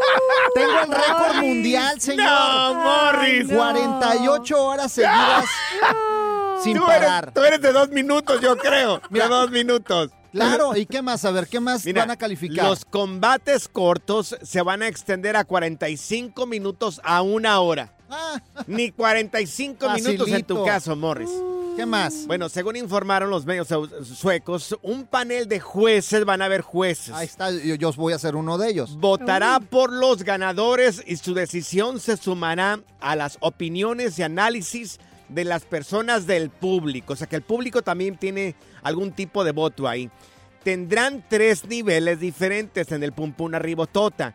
tengo 0.54 0.80
el 0.80 0.90
récord 0.90 1.36
mundial, 1.42 2.00
señor. 2.00 2.26
No, 2.26 2.74
Morris. 2.74 3.48
no. 3.48 3.56
48 3.56 4.64
horas 4.64 4.92
seguidas 4.92 5.44
sin 6.62 6.76
tú, 6.78 6.84
eres, 6.86 6.98
parar. 6.98 7.32
tú 7.32 7.42
eres 7.42 7.60
de 7.60 7.72
dos 7.72 7.88
minutos, 7.90 8.40
yo 8.40 8.56
creo. 8.56 9.00
Mira. 9.10 9.24
de 9.28 9.30
dos 9.34 9.50
minutos. 9.50 10.10
Claro, 10.32 10.74
¿y 10.76 10.84
qué 10.86 11.00
más? 11.00 11.24
A 11.24 11.30
ver, 11.30 11.46
¿qué 11.46 11.60
más 11.60 11.84
Mira, 11.84 12.02
van 12.02 12.10
a 12.10 12.16
calificar? 12.16 12.66
Los 12.66 12.84
combates 12.84 13.68
cortos 13.68 14.36
se 14.42 14.62
van 14.62 14.82
a 14.82 14.88
extender 14.88 15.36
a 15.36 15.44
45 15.44 16.46
minutos 16.46 17.00
a 17.04 17.22
una 17.22 17.60
hora. 17.60 17.92
Ni 18.66 18.90
45 18.90 19.88
minutos 19.90 20.28
en 20.28 20.44
tu 20.44 20.54
Facilito. 20.54 20.64
caso, 20.64 20.96
Morris. 20.96 21.30
¿Qué 21.76 21.86
más? 21.86 22.26
Bueno, 22.28 22.48
según 22.48 22.76
informaron 22.76 23.30
los 23.30 23.44
medios 23.46 23.66
su- 23.66 23.88
suecos, 24.04 24.76
un 24.82 25.06
panel 25.06 25.48
de 25.48 25.58
jueces, 25.58 26.24
van 26.24 26.40
a 26.40 26.44
haber 26.44 26.60
jueces. 26.60 27.10
Ahí 27.12 27.26
está, 27.26 27.50
yo, 27.50 27.74
yo 27.74 27.92
voy 27.94 28.12
a 28.12 28.18
ser 28.20 28.36
uno 28.36 28.58
de 28.58 28.70
ellos. 28.70 28.96
Votará 28.96 29.58
por 29.58 29.92
los 29.92 30.22
ganadores 30.22 31.02
y 31.04 31.16
su 31.16 31.34
decisión 31.34 31.98
se 31.98 32.16
sumará 32.16 32.78
a 33.00 33.16
las 33.16 33.38
opiniones 33.40 34.16
y 34.18 34.22
análisis 34.22 35.00
de 35.28 35.42
las 35.44 35.64
personas 35.64 36.28
del 36.28 36.50
público. 36.50 37.14
O 37.14 37.16
sea 37.16 37.26
que 37.26 37.34
el 37.36 37.42
público 37.42 37.82
también 37.82 38.16
tiene 38.18 38.54
algún 38.84 39.10
tipo 39.10 39.42
de 39.42 39.50
voto 39.50 39.88
ahí. 39.88 40.08
Tendrán 40.62 41.24
tres 41.28 41.64
niveles 41.66 42.20
diferentes 42.20 42.92
en 42.92 43.02
el 43.02 43.12
Pumpuna 43.12 43.58
Ribotota. 43.58 44.34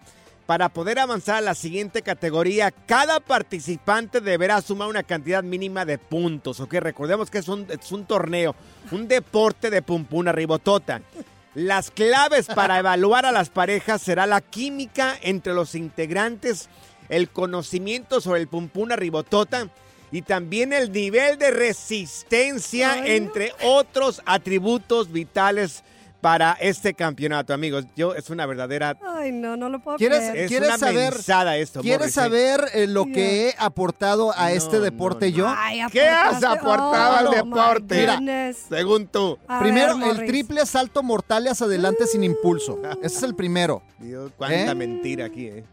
Para 0.50 0.70
poder 0.70 0.98
avanzar 0.98 1.36
a 1.36 1.42
la 1.42 1.54
siguiente 1.54 2.02
categoría, 2.02 2.72
cada 2.72 3.20
participante 3.20 4.20
deberá 4.20 4.60
sumar 4.64 4.88
una 4.88 5.04
cantidad 5.04 5.44
mínima 5.44 5.86
de 5.86 6.00
puntos. 6.00 6.60
¿ok? 6.60 6.74
Recordemos 6.80 7.30
que 7.30 7.38
es 7.38 7.48
un, 7.48 7.68
es 7.70 7.92
un 7.92 8.06
torneo, 8.06 8.56
un 8.90 9.08
deporte 9.08 9.70
de 9.70 9.84
Pumpuna 9.84 10.32
Ribotota. 10.32 11.04
Las 11.54 11.92
claves 11.92 12.48
para 12.48 12.80
evaluar 12.80 13.28
a 13.28 13.32
las 13.32 13.52
parejas 13.52 14.02
será 14.02 14.26
la 14.26 14.42
química 14.42 15.16
entre 15.22 15.54
los 15.54 15.76
integrantes, 15.76 16.68
el 17.10 17.30
conocimiento 17.30 18.20
sobre 18.20 18.42
el 18.42 18.48
Pumpuna 18.48 18.96
Ribotota 18.96 19.70
y 20.12 20.24
también 20.24 20.74
el 20.74 20.92
nivel 20.92 21.38
de 21.38 21.52
resistencia 21.52 22.94
Ay, 22.94 23.02
no. 23.02 23.06
entre 23.06 23.54
otros 23.62 24.24
atributos 24.26 25.12
vitales 25.12 25.84
para 26.22 26.54
este 26.60 26.94
campeonato, 26.94 27.54
amigos. 27.54 27.86
Yo 27.96 28.14
es 28.14 28.30
una 28.30 28.46
verdadera 28.46 28.98
Ay, 29.06 29.32
no, 29.32 29.56
no 29.56 29.70
lo 29.70 29.80
puedo 29.80 29.98
¿Quieres, 29.98 30.20
creer. 30.20 30.36
Es 30.38 30.48
¿quieres 30.50 30.68
una 30.70 30.78
saber, 30.78 31.14
esto, 31.62 31.82
¿quieres 31.82 32.00
Morris, 32.00 32.14
saber 32.14 32.62
eh, 32.74 32.88
lo 32.88 33.06
que 33.06 33.48
he 33.50 33.56
aportado 33.58 34.34
a 34.36 34.52
este 34.52 34.80
deporte 34.80 35.32
yo? 35.32 35.48
Ay, 35.48 35.80
¿Qué 35.92 36.02
has 36.08 36.44
aportado 36.44 37.16
al 37.16 37.28
Oh, 37.28 37.32
deporte? 37.32 37.96
Mira. 38.00 38.54
Según 38.54 39.08
tú. 39.08 39.38
A 39.48 39.60
Primero, 39.60 39.98
ver, 39.98 40.20
el 40.20 40.26
triple 40.26 40.66
salto 40.66 41.04
mortal 41.04 41.48
hacia 41.48 41.66
adelante 41.66 42.06
sin 42.08 42.24
impulso. 42.24 42.80
Ese 43.02 43.18
es 43.18 43.24
el 43.24 43.36
primero. 43.36 43.82
Dios, 44.00 44.32
cuánta 44.38 44.72
¿Eh? 44.72 44.76
mentira 44.76 45.26
aquí, 45.26 45.48
¿eh? 45.48 45.64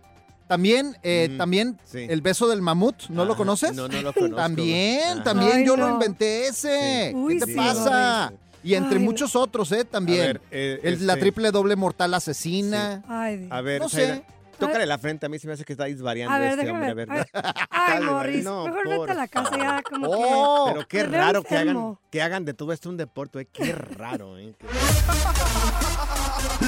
También, 0.46 0.96
eh, 1.02 1.28
Mm, 1.32 1.38
también 1.38 1.80
sí. 1.82 2.06
el 2.08 2.20
beso 2.20 2.46
del 2.46 2.62
mamut, 2.62 3.08
¿no 3.08 3.24
lo 3.24 3.36
conoces? 3.36 3.74
no, 3.74 3.88
no 3.88 4.00
lo 4.00 4.12
conozco. 4.12 4.36
También, 4.36 5.14
Ajá. 5.14 5.22
también 5.24 5.52
Ay, 5.56 5.66
yo 5.66 5.76
no. 5.76 5.88
lo 5.88 5.92
inventé 5.94 6.46
ese. 6.46 7.08
Sí. 7.10 7.16
Uy, 7.16 7.34
¿Qué 7.40 7.46
te 7.46 7.50
sí, 7.50 7.56
pasa? 7.56 8.30
Morris. 8.30 8.45
Y 8.66 8.74
entre 8.74 8.98
Ay, 8.98 9.04
muchos 9.04 9.36
otros, 9.36 9.70
¿eh? 9.70 9.84
También. 9.84 10.20
A 10.22 10.26
ver, 10.26 10.40
eh, 10.50 10.80
El- 10.82 11.06
La 11.06 11.12
este- 11.12 11.22
triple 11.22 11.52
doble 11.52 11.76
mortal 11.76 12.12
asesina. 12.14 13.02
Ay, 13.08 13.36
Dios. 13.38 13.52
A 13.52 13.60
ver, 13.60 13.80
No 13.80 13.88
Zaira, 13.88 14.16
sé. 14.16 14.24
tócale 14.58 14.86
la 14.86 14.98
frente. 14.98 15.24
A 15.26 15.28
mí 15.28 15.38
se 15.38 15.46
me 15.46 15.52
hace 15.52 15.64
que 15.64 15.72
está 15.74 15.84
disvariando 15.84 16.34
A 16.34 16.38
ver, 16.40 16.50
este 16.50 16.62
déjame 16.64 16.78
hombre, 16.90 16.94
ver. 16.94 17.08
¿verdad? 17.08 17.54
Ay, 17.70 18.00
Dale, 18.00 18.06
Morris, 18.10 18.44
no, 18.44 18.64
mejor 18.66 18.82
por 18.82 18.98
vete 18.98 19.12
a 19.12 19.14
la 19.14 19.28
casa 19.28 19.56
ya, 19.56 19.82
como 19.82 20.08
Oh, 20.10 20.70
Pero 20.72 20.88
qué 20.88 21.02
Me 21.04 21.08
veo 21.10 21.20
raro 21.20 21.42
que 21.44 21.54
hagan, 21.54 21.68
enfermo. 21.68 22.00
que 22.10 22.22
hagan 22.22 22.44
de 22.44 22.54
todo 22.54 22.72
esto 22.72 22.88
un 22.88 22.96
deporte, 22.96 23.40
¿eh? 23.42 23.48
Qué 23.52 23.72
raro, 23.72 24.36
¿eh? 24.36 24.54
Qué- 24.58 24.66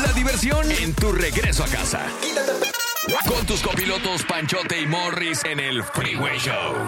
La 0.01 0.13
diversión 0.13 0.71
en 0.71 0.95
tu 0.95 1.11
regreso 1.13 1.65
a 1.65 1.67
casa. 1.69 2.03
Con 3.27 3.45
tus 3.47 3.61
copilotos 3.63 4.23
Panchote 4.25 4.81
y 4.81 4.87
Morris 4.87 5.43
en 5.45 5.59
el 5.61 5.83
Freeway 5.83 6.39
Show. 6.39 6.88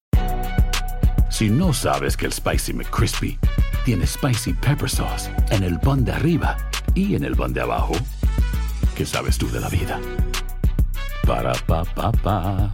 Si 1.41 1.49
no 1.49 1.73
sabes 1.73 2.15
que 2.15 2.27
el 2.27 2.33
Spicy 2.33 2.71
McCrispy 2.71 3.39
tiene 3.83 4.05
Spicy 4.05 4.53
Pepper 4.53 4.87
Sauce 4.87 5.27
en 5.49 5.63
el 5.63 5.79
pan 5.79 6.05
de 6.05 6.11
arriba 6.11 6.55
y 6.93 7.15
en 7.15 7.23
el 7.23 7.35
pan 7.35 7.51
de 7.51 7.61
abajo, 7.61 7.93
¿qué 8.95 9.07
sabes 9.07 9.39
tú 9.39 9.49
de 9.49 9.59
la 9.59 9.67
vida? 9.67 9.99
Para, 11.25 11.53
pa, 11.65 11.83
pa, 11.83 12.11
pa. 12.11 12.71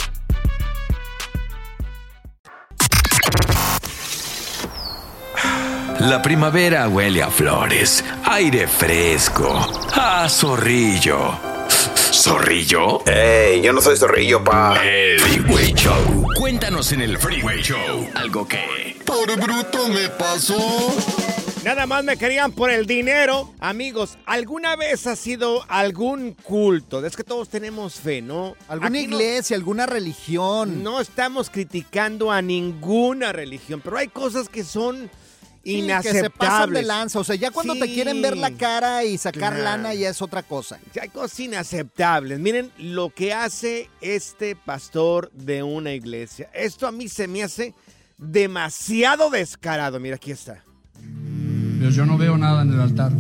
La 6.01 6.21
primavera 6.21 6.89
huele 6.89 7.23
a 7.23 7.32
flores, 7.32 8.03
aire 8.25 8.67
fresco, 8.67 9.65
a 9.93 10.27
zorrillo. 10.27 11.57
¿Zorrillo? 12.21 13.03
¡Ey! 13.06 13.62
Yo 13.62 13.71
no 13.73 13.80
soy 13.80 13.95
zorrillo, 13.95 14.43
pa. 14.43 14.75
El 14.84 15.19
Freeway 15.19 15.71
Show. 15.75 16.25
Cuéntanos 16.36 16.91
en 16.91 17.01
el 17.01 17.15
Freeway 17.19 17.62
Show 17.62 18.10
algo 18.15 18.47
que... 18.47 18.97
Por 19.06 19.39
bruto 19.39 19.88
me 19.89 20.10
pasó. 20.10 20.58
Nada 21.63 21.86
más 21.86 22.03
me 22.03 22.17
querían 22.17 22.53
por 22.53 22.71
el 22.71 22.88
dinero. 22.88 23.53
Amigos, 23.60 24.17
¿alguna 24.25 24.75
vez 24.75 25.06
ha 25.06 25.15
sido 25.15 25.63
algún 25.69 26.34
culto? 26.34 27.06
Es 27.06 27.15
que 27.15 27.23
todos 27.23 27.49
tenemos 27.49 27.95
fe, 27.99 28.23
¿no? 28.23 28.56
¿Alguna 28.67 28.89
Aquí 28.89 29.06
no- 29.08 29.13
iglesia, 29.15 29.56
alguna 29.56 29.86
religión? 29.86 30.82
No 30.84 30.99
estamos 30.99 31.51
criticando 31.51 32.32
a 32.32 32.41
ninguna 32.41 33.32
religión, 33.32 33.80
pero 33.84 33.97
hay 33.97 34.08
cosas 34.08 34.49
que 34.49 34.63
son 34.63 35.12
Sí, 35.73 35.80
inaceptables. 35.80 36.21
que 36.21 36.27
se 36.27 36.30
pasan 36.30 36.73
de 36.73 36.84
lanza. 36.84 37.19
O 37.19 37.23
sea, 37.23 37.36
ya 37.36 37.51
cuando 37.51 37.75
te 37.75 37.86
quieren 37.93 38.21
ver 38.21 38.38
la 38.38 38.51
cara 38.51 39.03
y 39.03 39.17
sacar 39.17 39.53
Claro. 39.53 39.63
lana 39.63 39.93
ya 39.93 40.10
es 40.10 40.21
otra 40.21 40.43
cosa. 40.43 40.80
Hay 41.01 41.10
cosas 41.10 41.39
inaceptables. 41.39 42.39
Miren 42.39 42.71
lo 42.77 43.10
que 43.10 43.34
hace 43.34 43.89
este 44.01 44.56
pastor 44.56 45.32
de 45.34 45.63
una 45.63 45.93
iglesia. 45.93 46.49
Esto 46.53 46.88
a 46.88 46.91
mí 46.91 47.08
se 47.10 47.27
me 47.27 47.43
hace 47.43 47.73
demasiado 48.17 49.30
descarado. 49.30 49.99
Mira, 49.99 50.15
aquí 50.15 50.32
está. 50.32 50.63
Pero 51.80 51.91
yo 51.91 52.06
no 52.06 52.17
veo 52.17 52.38
nada 52.38 52.62
en 52.63 52.73
el 52.73 52.80
altar. 52.82 53.12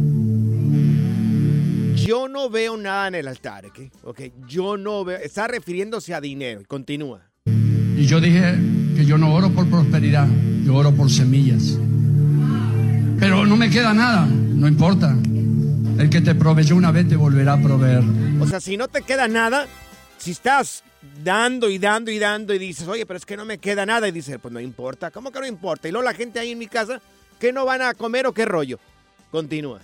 Yo 1.95 2.27
no 2.27 2.49
veo 2.49 2.77
nada 2.77 3.07
en 3.09 3.15
el 3.15 3.27
altar, 3.27 3.65
¿ok? 3.65 3.79
Ok, 4.03 4.21
yo 4.47 4.77
no 4.77 5.03
veo. 5.03 5.17
Está 5.17 5.47
refiriéndose 5.47 6.13
a 6.13 6.21
dinero. 6.21 6.61
Continúa. 6.67 7.21
Y 7.45 8.05
yo 8.05 8.21
dije 8.21 8.55
que 8.95 9.05
yo 9.05 9.17
no 9.17 9.33
oro 9.33 9.49
por 9.51 9.67
prosperidad, 9.69 10.27
yo 10.63 10.75
oro 10.75 10.93
por 10.93 11.09
semillas. 11.11 11.77
No 13.47 13.55
me 13.55 13.69
queda 13.69 13.93
nada, 13.93 14.25
no 14.25 14.67
importa. 14.67 15.15
El 15.97 16.09
que 16.09 16.19
te 16.19 16.35
proveyó 16.35 16.75
una 16.75 16.91
vez 16.91 17.07
te 17.07 17.15
volverá 17.15 17.53
a 17.53 17.61
proveer. 17.61 18.03
O 18.41 18.45
sea, 18.45 18.59
si 18.59 18.75
no 18.75 18.89
te 18.89 19.03
queda 19.03 19.29
nada, 19.29 19.67
si 20.17 20.31
estás 20.31 20.83
dando 21.23 21.69
y 21.69 21.77
dando 21.77 22.11
y 22.11 22.19
dando 22.19 22.53
y 22.53 22.59
dices, 22.59 22.87
oye, 22.89 23.05
pero 23.05 23.17
es 23.17 23.25
que 23.25 23.37
no 23.37 23.45
me 23.45 23.57
queda 23.57 23.85
nada, 23.85 24.07
y 24.07 24.11
dices, 24.11 24.37
pues 24.41 24.53
no 24.53 24.59
importa, 24.59 25.11
¿cómo 25.11 25.31
que 25.31 25.39
no 25.39 25.47
importa? 25.47 25.87
Y 25.87 25.91
luego 25.91 26.03
la 26.03 26.13
gente 26.13 26.39
ahí 26.39 26.51
en 26.51 26.59
mi 26.59 26.67
casa, 26.67 27.01
¿qué 27.39 27.53
no 27.53 27.65
van 27.65 27.81
a 27.81 27.93
comer 27.93 28.27
o 28.27 28.33
qué 28.33 28.45
rollo? 28.45 28.79
Continúa. 29.31 29.79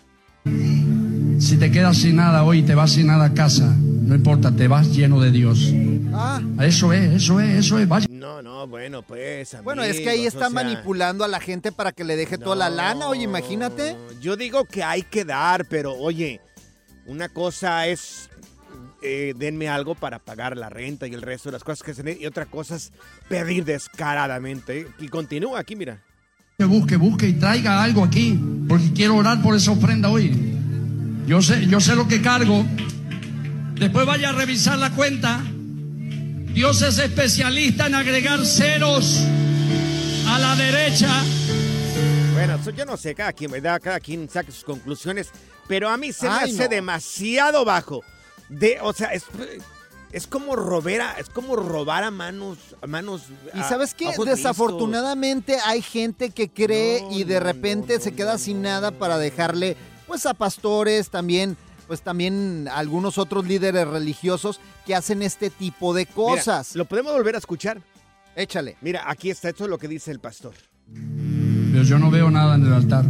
Si 1.39 1.57
te 1.57 1.71
quedas 1.71 1.97
sin 1.97 2.17
nada 2.17 2.43
hoy 2.43 2.63
te 2.63 2.75
vas 2.75 2.91
sin 2.91 3.07
nada 3.07 3.25
a 3.25 3.33
casa, 3.33 3.73
no 4.03 4.15
importa, 4.15 4.51
te 4.51 4.67
vas 4.67 4.93
lleno 4.93 5.19
de 5.21 5.31
Dios. 5.31 5.73
Ah. 6.13 6.41
Eso 6.61 6.91
es, 6.91 7.13
eso 7.13 7.39
es, 7.39 7.59
eso 7.59 7.79
es. 7.79 7.87
Vaya. 7.87 8.07
No, 8.09 8.41
no, 8.41 8.67
bueno, 8.67 9.01
pues. 9.01 9.55
Bueno, 9.63 9.81
es 9.83 9.99
que 9.99 10.09
ahí 10.09 10.19
amigos, 10.19 10.33
está 10.33 10.47
o 10.47 10.51
sea, 10.51 10.63
manipulando 10.63 11.23
a 11.23 11.27
la 11.27 11.39
gente 11.39 11.71
para 11.71 11.91
que 11.91 12.03
le 12.03 12.15
deje 12.15 12.37
toda 12.37 12.55
la 12.55 12.69
lana. 12.69 13.07
Oye, 13.07 13.23
imagínate. 13.23 13.95
Yo 14.21 14.35
digo 14.35 14.65
que 14.65 14.83
hay 14.83 15.03
que 15.03 15.23
dar, 15.25 15.65
pero 15.69 15.93
oye, 15.93 16.41
una 17.05 17.29
cosa 17.29 17.87
es 17.87 18.29
eh, 19.01 19.33
denme 19.37 19.67
algo 19.67 19.95
para 19.95 20.19
pagar 20.19 20.57
la 20.57 20.69
renta 20.69 21.07
y 21.07 21.13
el 21.13 21.21
resto 21.21 21.49
de 21.49 21.53
las 21.53 21.63
cosas 21.63 21.83
que 21.83 21.93
se 21.93 22.03
necesitan, 22.03 22.23
y 22.23 22.27
otra 22.27 22.45
cosa 22.45 22.75
es 22.75 22.91
pedir 23.27 23.65
descaradamente. 23.65 24.87
Y 24.99 25.07
continúa 25.07 25.59
aquí, 25.59 25.75
mira. 25.75 26.01
Que 26.57 26.65
busque, 26.65 26.97
busque 26.97 27.27
y 27.27 27.33
traiga 27.33 27.83
algo 27.83 28.03
aquí, 28.03 28.39
porque 28.67 28.93
quiero 28.93 29.15
orar 29.15 29.41
por 29.41 29.55
esa 29.55 29.71
ofrenda 29.71 30.09
hoy. 30.09 30.31
Yo 31.25 31.41
sé, 31.41 31.67
yo 31.67 31.79
sé 31.79 31.95
lo 31.95 32.07
que 32.07 32.21
cargo. 32.21 32.65
Después 33.83 34.05
vaya 34.05 34.29
a 34.29 34.31
revisar 34.31 34.77
la 34.79 34.91
cuenta. 34.91 35.41
Dios 36.53 36.81
es 36.83 36.99
especialista 36.99 37.87
en 37.87 37.95
agregar 37.95 38.45
ceros 38.45 39.19
a 40.25 40.39
la 40.39 40.55
derecha. 40.55 41.09
Bueno, 42.33 42.55
eso 42.55 42.69
yo 42.69 42.85
no 42.85 42.95
sé, 42.95 43.13
cada 43.13 43.33
quien, 43.33 43.51
¿verdad? 43.51 43.81
Cada 43.83 43.99
quien 43.99 44.29
saque 44.29 44.53
sus 44.53 44.63
conclusiones, 44.63 45.31
pero 45.67 45.89
a 45.89 45.97
mí 45.97 46.13
se 46.13 46.29
me 46.29 46.33
Ay, 46.33 46.51
hace 46.51 46.63
no. 46.63 46.69
demasiado 46.69 47.65
bajo. 47.65 48.03
De, 48.47 48.79
o 48.81 48.93
sea, 48.93 49.09
es, 49.09 49.23
es 50.13 50.27
como 50.27 50.55
robar 50.55 51.01
a, 51.01 51.13
es 51.19 51.27
como 51.27 51.57
robar 51.57 52.05
a 52.05 52.11
manos, 52.11 52.59
a 52.81 52.87
manos. 52.87 53.23
Y 53.53 53.59
a- 53.59 53.67
sabes 53.67 53.93
qué, 53.93 54.11
desafortunadamente 54.25 55.57
hay 55.65 55.81
gente 55.81 56.29
que 56.29 56.49
cree 56.49 57.03
y 57.11 57.25
de 57.25 57.41
repente 57.41 57.99
se 57.99 58.13
queda 58.13 58.37
sin 58.37 58.61
nada 58.61 58.91
para 58.91 59.17
dejarle, 59.17 59.75
pues 60.07 60.25
a 60.25 60.33
pastores 60.33 61.09
también, 61.09 61.57
pues 61.83 62.01
también 62.01 62.67
algunos 62.71 63.17
otros 63.17 63.45
líderes 63.45 63.87
religiosos 63.87 64.59
que 64.85 64.95
hacen 64.95 65.21
este 65.21 65.49
tipo 65.49 65.93
de 65.93 66.01
Mira, 66.01 66.13
cosas. 66.13 66.75
¿Lo 66.75 66.85
podemos 66.85 67.13
volver 67.13 67.35
a 67.35 67.37
escuchar? 67.37 67.81
Échale. 68.35 68.77
Mira, 68.81 69.03
aquí 69.09 69.29
está, 69.29 69.49
esto 69.49 69.65
es 69.65 69.69
lo 69.69 69.77
que 69.77 69.87
dice 69.87 70.11
el 70.11 70.19
pastor. 70.19 70.53
Pero 71.71 71.83
yo 71.83 71.99
no 71.99 72.09
veo 72.11 72.29
nada 72.29 72.55
en 72.55 72.65
el 72.65 72.73
altar. 72.73 73.05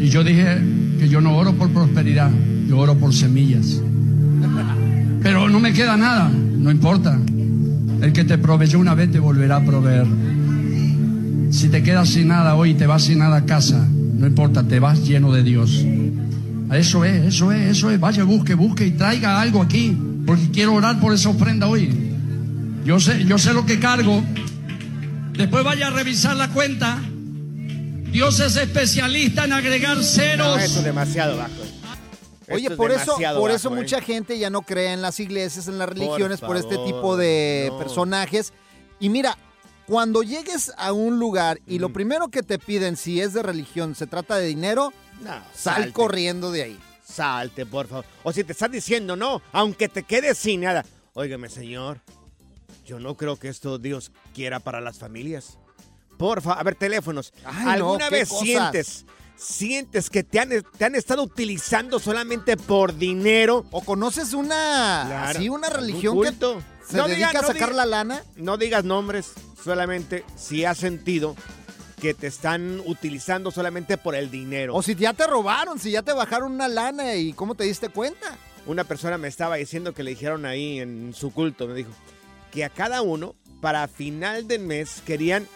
Y 0.00 0.08
yo 0.08 0.22
dije 0.22 0.58
que 0.98 1.08
yo 1.08 1.20
no 1.20 1.36
oro 1.36 1.54
por 1.54 1.70
prosperidad, 1.70 2.30
yo 2.66 2.78
oro 2.78 2.94
por 2.94 3.14
semillas. 3.14 3.80
Pero 5.22 5.48
no 5.48 5.60
me 5.60 5.72
queda 5.72 5.96
nada, 5.96 6.28
no 6.28 6.70
importa. 6.70 7.18
El 8.02 8.12
que 8.12 8.24
te 8.24 8.36
proveyó 8.36 8.78
una 8.78 8.94
vez 8.94 9.10
te 9.10 9.18
volverá 9.18 9.56
a 9.56 9.64
proveer. 9.64 10.06
Si 11.50 11.68
te 11.70 11.82
quedas 11.82 12.10
sin 12.10 12.28
nada 12.28 12.54
hoy 12.54 12.70
y 12.70 12.74
te 12.74 12.86
vas 12.86 13.04
sin 13.04 13.20
nada 13.20 13.36
a 13.36 13.46
casa, 13.46 13.88
No 14.16 14.26
importa, 14.26 14.62
te 14.62 14.80
vas 14.80 15.06
lleno 15.06 15.32
de 15.32 15.42
Dios. 15.42 15.84
Eso 16.72 17.04
es, 17.04 17.26
eso 17.26 17.52
es, 17.52 17.76
eso 17.76 17.90
es. 17.90 18.00
Vaya, 18.00 18.24
busque, 18.24 18.54
busque 18.54 18.86
y 18.86 18.92
traiga 18.92 19.40
algo 19.40 19.62
aquí. 19.62 19.96
Porque 20.26 20.50
quiero 20.50 20.74
orar 20.74 21.00
por 21.00 21.12
esa 21.12 21.28
ofrenda 21.28 21.66
hoy. 21.66 21.92
Yo 22.84 22.98
sé, 23.00 23.24
yo 23.24 23.38
sé 23.38 23.52
lo 23.52 23.66
que 23.66 23.78
cargo. 23.78 24.22
Después 25.32 25.64
vaya 25.64 25.88
a 25.88 25.90
revisar 25.90 26.36
la 26.36 26.48
cuenta. 26.48 26.98
Dios 28.10 28.38
es 28.40 28.56
especialista 28.56 29.44
en 29.44 29.52
agregar 29.52 30.02
ceros. 30.02 30.46
No, 30.46 30.58
eso 30.58 30.78
es 30.78 30.84
demasiado 30.84 31.36
bajo. 31.36 31.50
Oye, 32.48 32.62
Esto 32.62 32.72
es 32.72 32.76
por 32.76 32.92
eso, 32.92 33.16
por 33.36 33.50
eso 33.50 33.70
bajo, 33.70 33.80
¿eh? 33.80 33.82
mucha 33.82 34.00
gente 34.00 34.38
ya 34.38 34.50
no 34.50 34.62
cree 34.62 34.92
en 34.92 35.02
las 35.02 35.18
iglesias, 35.18 35.66
en 35.66 35.78
las 35.78 35.88
Por 35.88 35.96
religiones, 35.96 36.40
por, 36.40 36.56
este 36.56 36.76
tipo 36.86 37.16
de 37.16 37.68
no. 37.70 37.78
personajes. 37.78 38.52
Y 39.00 39.08
mira, 39.08 39.36
cuando 39.86 40.22
llegues 40.22 40.72
a 40.76 40.92
un 40.92 41.18
lugar 41.18 41.60
y 41.66 41.78
lo 41.78 41.92
primero 41.92 42.28
que 42.28 42.42
te 42.42 42.58
piden, 42.58 42.96
si 42.96 43.20
es 43.20 43.32
de 43.32 43.42
religión, 43.42 43.94
se 43.94 44.06
trata 44.06 44.36
de 44.36 44.46
dinero, 44.46 44.92
No, 45.20 45.30
sal 45.30 45.42
salte. 45.54 45.92
corriendo 45.92 46.50
de 46.50 46.62
ahí. 46.62 46.80
Salte, 47.04 47.66
por 47.66 47.86
favor. 47.86 48.04
O 48.22 48.32
si 48.32 48.44
te 48.44 48.52
están 48.52 48.72
diciendo 48.72 49.14
no, 49.16 49.42
aunque 49.52 49.88
te 49.88 50.02
quedes 50.02 50.38
sin 50.38 50.62
nada. 50.62 50.84
Óigame, 51.12 51.48
señor, 51.48 52.00
yo 52.86 52.98
no 52.98 53.16
creo 53.16 53.36
que 53.36 53.48
esto 53.48 53.78
Dios 53.78 54.10
quiera 54.34 54.58
para 54.60 54.80
las 54.80 54.98
familias. 54.98 55.58
Por 56.18 56.40
favor, 56.42 56.58
a 56.58 56.62
ver, 56.62 56.74
teléfonos. 56.76 57.32
Ay, 57.44 57.68
¿Alguna 57.80 58.08
vez 58.08 58.28
cosas. 58.28 58.44
sientes, 58.44 59.04
sientes 59.36 60.10
que 60.10 60.22
te 60.24 60.40
han, 60.40 60.50
te 60.76 60.84
han 60.84 60.94
estado 60.94 61.22
utilizando 61.22 61.98
solamente 61.98 62.56
por 62.56 62.96
dinero? 62.96 63.64
¿O 63.70 63.82
conoces 63.82 64.32
una, 64.32 65.04
Claro, 65.06 65.38
así, 65.38 65.48
una 65.48 65.68
religión 65.68 66.14
que 66.20 66.28
culto. 66.30 66.62
se 66.88 66.96
No 66.96 67.06
dedica 67.08 67.30
diga- 67.32 67.40
a 67.40 67.46
sacar 67.46 67.70
diga- 67.70 67.76
la 67.76 67.86
lana? 67.86 68.22
No 68.36 68.56
digas 68.56 68.84
nombres, 68.84 69.32
solamente 69.62 70.24
si 70.36 70.64
has 70.64 70.78
sentido 70.78 71.34
que 72.00 72.12
te 72.14 72.26
están 72.26 72.80
utilizando 72.86 73.50
solamente 73.50 73.96
por 73.96 74.14
el 74.14 74.30
dinero. 74.30 74.74
O 74.74 74.82
si 74.82 74.94
ya 74.94 75.12
te 75.14 75.26
robaron, 75.26 75.78
si 75.78 75.90
ya 75.90 76.02
te 76.02 76.12
bajaron 76.12 76.52
una 76.52 76.68
lana 76.68 77.14
y 77.14 77.32
cómo 77.32 77.54
te 77.54 77.64
diste 77.64 77.88
cuenta. 77.88 78.36
Una 78.66 78.84
persona 78.84 79.18
me 79.18 79.28
estaba 79.28 79.56
diciendo 79.56 79.94
que 79.94 80.02
le 80.02 80.10
dijeron 80.10 80.44
ahí 80.46 80.80
en 80.80 81.12
su 81.14 81.30
culto, 81.32 81.66
me 81.66 81.74
dijo, 81.74 81.90
que 82.50 82.64
a 82.64 82.68
cada 82.70 83.02
uno, 83.02 83.34
para 83.60 83.88
final 83.88 84.46
del 84.46 84.60
mes, 84.62 85.02
querían 85.06 85.46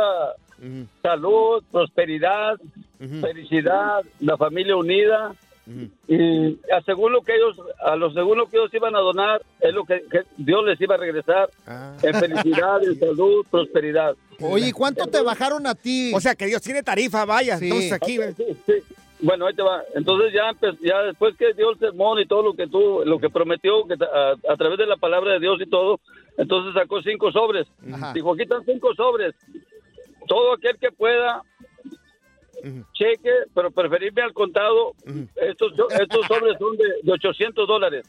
salud, 1.01 1.63
prosperidad, 1.71 2.57
felicidad, 2.97 4.03
la 4.19 4.37
familia 4.37 4.75
unida. 4.75 5.35
Y 6.07 6.59
a 6.71 6.81
según 6.85 7.11
lo 7.11 7.21
que 7.21 7.35
ellos, 7.35 7.59
a 7.83 7.95
lo 7.95 8.11
según 8.13 8.37
lo 8.37 8.47
que 8.47 8.57
ellos 8.57 8.73
iban 8.73 8.95
a 8.95 8.99
donar, 8.99 9.41
es 9.59 9.73
lo 9.73 9.83
que, 9.83 10.03
que 10.11 10.21
Dios 10.37 10.63
les 10.63 10.79
iba 10.79 10.95
a 10.95 10.97
regresar 10.97 11.49
en 12.01 12.13
felicidad, 12.13 12.83
en 12.83 12.99
salud, 12.99 13.45
prosperidad. 13.49 14.15
Oye, 14.41 14.67
¿y 14.67 14.71
cuánto 14.71 15.07
te 15.07 15.21
bajaron 15.21 15.65
a 15.65 15.73
ti? 15.73 16.11
O 16.13 16.19
sea, 16.19 16.35
que 16.35 16.45
Dios 16.45 16.61
tiene 16.61 16.83
tarifa, 16.83 17.25
vaya. 17.25 17.57
Sí. 17.57 17.65
Entonces 17.65 17.93
aquí... 17.93 18.19
Sí, 18.37 18.57
sí. 18.65 18.73
Bueno, 19.21 19.47
ahí 19.47 19.55
te 19.55 19.63
va. 19.63 19.81
Entonces 19.95 20.33
ya 20.33 20.51
ya 20.81 21.01
después 21.03 21.35
que 21.37 21.53
dio 21.53 21.71
el 21.71 21.79
sermón 21.79 22.19
y 22.19 22.27
todo 22.27 22.43
lo 22.43 22.53
que 22.53 22.67
tú, 22.67 23.01
lo 23.05 23.17
que 23.17 23.29
prometió 23.29 23.87
que 23.87 23.93
a, 23.93 24.35
a 24.51 24.57
través 24.57 24.77
de 24.77 24.85
la 24.85 24.97
palabra 24.97 25.33
de 25.33 25.39
Dios 25.39 25.57
y 25.61 25.69
todo, 25.69 25.99
entonces 26.37 26.73
sacó 26.73 27.01
cinco 27.01 27.31
sobres. 27.31 27.65
Ajá. 27.91 28.11
Dijo, 28.13 28.33
aquí 28.33 28.43
están 28.43 28.63
cinco 28.65 28.93
sobres. 28.93 29.33
Todo 30.27 30.53
aquel 30.53 30.77
que 30.77 30.91
pueda 30.91 31.41
cheque, 32.93 33.31
pero 33.53 33.71
preferirme 33.71 34.21
al 34.21 34.33
contado. 34.33 34.93
Estos 35.35 35.73
estos 35.99 36.25
sobres 36.27 36.57
son 36.59 36.75
de, 36.77 36.85
de 37.03 37.11
800 37.11 37.67
dólares. 37.67 38.05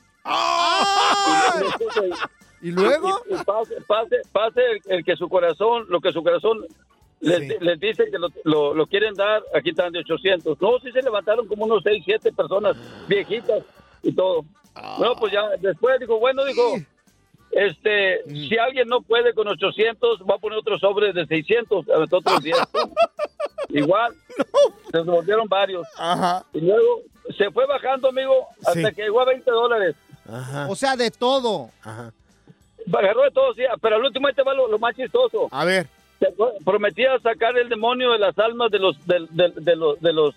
¿Y 2.63 2.71
luego? 2.71 3.21
Y- 3.29 3.35
y 3.35 3.45
pase, 3.45 3.75
pase, 3.87 4.17
pase 4.33 4.61
el, 4.87 4.93
el 4.99 5.05
que 5.05 5.17
su 5.17 5.29
corazón, 5.29 5.87
lo 5.89 6.01
que 6.01 6.13
su 6.13 6.23
corazón 6.23 6.65
les, 7.21 7.39
Sí. 7.41 7.57
les 7.61 7.79
dice 7.81 8.05
que 8.11 8.19
lo, 8.19 8.29
lo- 8.45 8.75
lo 8.75 8.87
quieren 8.87 9.15
dar, 9.15 9.43
aquí 9.55 9.71
están 9.71 9.93
de 9.93 10.01
800. 10.01 10.61
No, 10.61 10.79
sí 10.81 10.91
se 10.93 11.03
levantaron 11.03 11.47
como 11.47 11.65
unos 11.65 11.83
6, 11.83 12.03
7 12.05 12.33
personas 12.33 12.77
viejitas 13.09 13.63
y 14.03 14.13
todo. 14.15 14.45
Bueno, 14.99 15.15
pues 15.19 15.33
ya 15.33 15.49
después 15.61 15.99
dijo, 16.01 16.19
bueno, 16.19 16.45
dijo, 16.45 16.77
este, 17.53 18.23
si 18.29 18.59
alguien 18.59 18.89
no 18.89 19.01
puede 19.01 19.33
con 19.33 19.49
800, 19.49 20.21
va 20.29 20.35
a 20.35 20.39
poner 20.39 20.59
otro 20.59 20.79
sobre 20.79 21.13
de 21.15 21.27
600, 21.27 21.89
aventó 21.89 22.19
otros 22.19 22.43
10. 22.43 22.57
Igual, 23.69 24.15
se 24.93 24.99
volvieron 25.01 25.49
varios. 25.49 25.87
Y 26.53 26.61
luego 26.61 27.03
se 27.37 27.51
fue 27.51 27.67
bajando, 27.67 28.09
amigo, 28.09 28.47
hasta 28.67 28.73
Sí. 28.91 28.95
que 28.95 29.03
llegó 29.03 29.21
a 29.21 29.25
20 29.27 29.51
dólares. 29.51 29.95
O 30.69 30.77
sea, 30.77 30.97
de 30.97 31.11
todo. 31.11 31.71
Agarró 31.85 33.23
de 33.23 33.31
todo, 33.33 33.53
sí, 33.55 33.63
pero 33.81 33.97
al 33.97 34.05
último 34.05 34.29
ahí 34.29 34.35
te 34.35 34.43
va 34.43 34.55
lo, 34.55 34.69
lo 34.69 34.79
más 34.79 34.95
chistoso. 34.95 35.49
A 35.51 35.65
ver. 35.65 35.89
Prometía 36.65 37.19
sacar 37.21 37.57
el 37.59 37.69
demonio 37.69 38.13
de 38.13 38.19
las 38.19 38.39
almas 38.39 38.71
de 38.71 38.79
los 38.79 38.97
de, 39.07 39.27
de- 39.31 39.53
de 39.55 39.77
los 39.77 40.01
de 40.01 40.13
los 40.13 40.35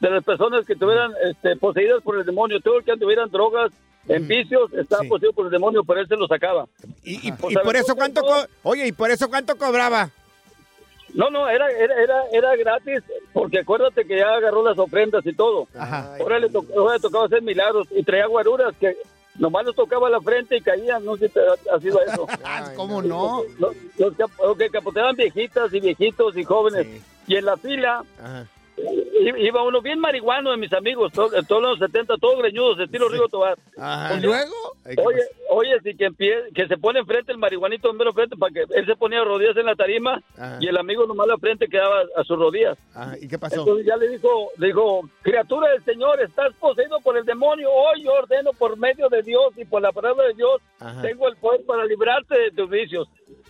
de 0.00 0.10
las 0.10 0.24
personas 0.24 0.66
que 0.66 0.72
estuvieran 0.72 1.12
este, 1.24 1.54
poseídas 1.56 2.02
por 2.02 2.18
el 2.18 2.24
demonio, 2.24 2.58
todo 2.60 2.78
el 2.78 2.84
que 2.84 2.92
anduvieran 2.92 3.30
drogas, 3.30 3.70
en 4.08 4.26
vicios, 4.26 4.72
estaba 4.72 5.02
poseído 5.04 5.32
por 5.34 5.44
el 5.46 5.52
demonio, 5.52 5.84
pero 5.84 6.00
él 6.00 6.08
se 6.08 6.16
lo 6.16 6.26
sacaba. 6.26 6.66
¿Y, 7.04 7.28
y- 7.28 7.32
y 7.50 7.54
por 7.62 7.76
eso 7.76 7.94
cuánto... 7.94 8.22
co- 8.22 8.46
Oye, 8.64 8.86
¿y 8.88 8.92
por 8.92 9.10
eso 9.10 9.28
cuánto 9.28 9.56
cobraba? 9.56 10.10
No, 11.14 11.28
no, 11.30 11.48
era, 11.48 11.70
era, 11.70 11.94
era, 12.02 12.22
era 12.32 12.56
gratis, 12.56 13.02
porque 13.32 13.60
acuérdate 13.60 14.04
que 14.04 14.18
ya 14.18 14.28
agarró 14.34 14.62
las 14.62 14.78
ofrendas 14.78 15.24
y 15.26 15.32
todo. 15.32 15.66
Ahora 16.20 16.38
le, 16.38 16.48
to- 16.48 16.64
ahora 16.76 16.94
le 16.94 17.00
tocaba 17.00 17.26
hacer 17.26 17.42
milagros 17.42 17.88
y 17.90 18.02
traía 18.02 18.26
guaruras 18.26 18.74
que 18.78 18.96
nomás 19.38 19.64
les 19.66 19.74
tocaba 19.74 20.08
la 20.10 20.20
frente 20.20 20.56
y 20.56 20.60
caían, 20.60 21.04
no 21.04 21.16
sé 21.16 21.28
si 21.28 21.34
te 21.34 21.40
ha, 21.72 21.78
sido 21.80 22.00
eso. 22.02 22.26
¿Cómo 22.76 23.02
no? 23.02 23.42
Los, 23.58 23.74
los 23.98 24.12
los 24.18 24.56
que 24.58 24.68
capoteaban 24.70 25.16
viejitas 25.16 25.72
y 25.74 25.80
viejitos 25.80 26.36
y 26.36 26.44
jóvenes. 26.44 26.86
Y 27.26 27.36
en 27.36 27.44
la 27.44 27.56
fila, 27.56 28.02
iba 29.38 29.62
uno 29.62 29.82
bien 29.82 29.98
marihuano 30.00 30.50
de 30.50 30.56
mis 30.56 30.72
amigos, 30.72 31.12
to- 31.12 31.28
de 31.28 31.42
todos 31.42 31.62
los 31.62 31.78
70, 31.78 32.16
todos 32.16 32.38
greñudos, 32.38 32.78
estilo 32.80 33.08
Rigo 33.08 33.28
Tobar. 33.28 33.58
Ajá. 33.78 34.10
Oye, 34.14 34.20
¿Y 34.20 34.22
luego? 34.26 34.54
Oye, 35.04 35.20
oye, 35.50 35.80
si 35.82 35.94
que, 35.96 36.08
empie- 36.08 36.52
que 36.54 36.66
se 36.66 36.78
pone 36.78 37.00
enfrente 37.00 37.30
el 37.32 37.38
marihuanito 37.38 37.90
en 37.90 37.96
mero 37.98 38.12
frente 38.12 38.36
para 38.36 38.52
que 38.52 38.64
él 38.74 38.86
se 38.86 38.96
ponía 38.96 39.22
rodillas 39.22 39.56
en 39.56 39.66
la 39.66 39.74
tarima 39.74 40.22
Ajá. 40.38 40.56
y 40.60 40.68
el 40.68 40.76
amigo 40.78 41.06
nomás 41.06 41.26
la 41.26 41.36
frente 41.36 41.68
quedaba 41.68 42.02
a 42.16 42.24
sus 42.24 42.38
rodillas. 42.38 42.78
Ajá, 42.94 43.16
¿Y 43.20 43.28
qué 43.28 43.38
pasó? 43.38 43.60
Entonces 43.60 43.86
ya 43.86 43.96
le 43.96 44.08
dijo, 44.08 44.48
le 44.56 44.66
dijo, 44.68 45.02
criatura 45.22 45.70
del 45.70 45.84
Señor, 45.84 46.20
estás 46.22 46.54
poseído 46.54 46.98
por 47.00 47.16
el 47.18 47.24
demonio. 47.24 47.68
Hoy 47.70 48.04
yo 48.04 48.12
ordeno 48.12 48.52
por 48.54 48.78
medio 48.78 49.08
de 49.08 49.22
Dios 49.22 49.52
y 49.56 49.64
por 49.66 49.82
la 49.82 49.92
palabra 49.92 50.24
de 50.28 50.34
Dios, 50.34 50.62
Ajá. 50.78 51.02
tengo 51.02 51.28
el 51.28 51.36
poder 51.36 51.64
para 51.66 51.84
librarte 51.84 52.38
de 52.38 52.50
tus 52.52 52.70
vicios. 52.70 53.06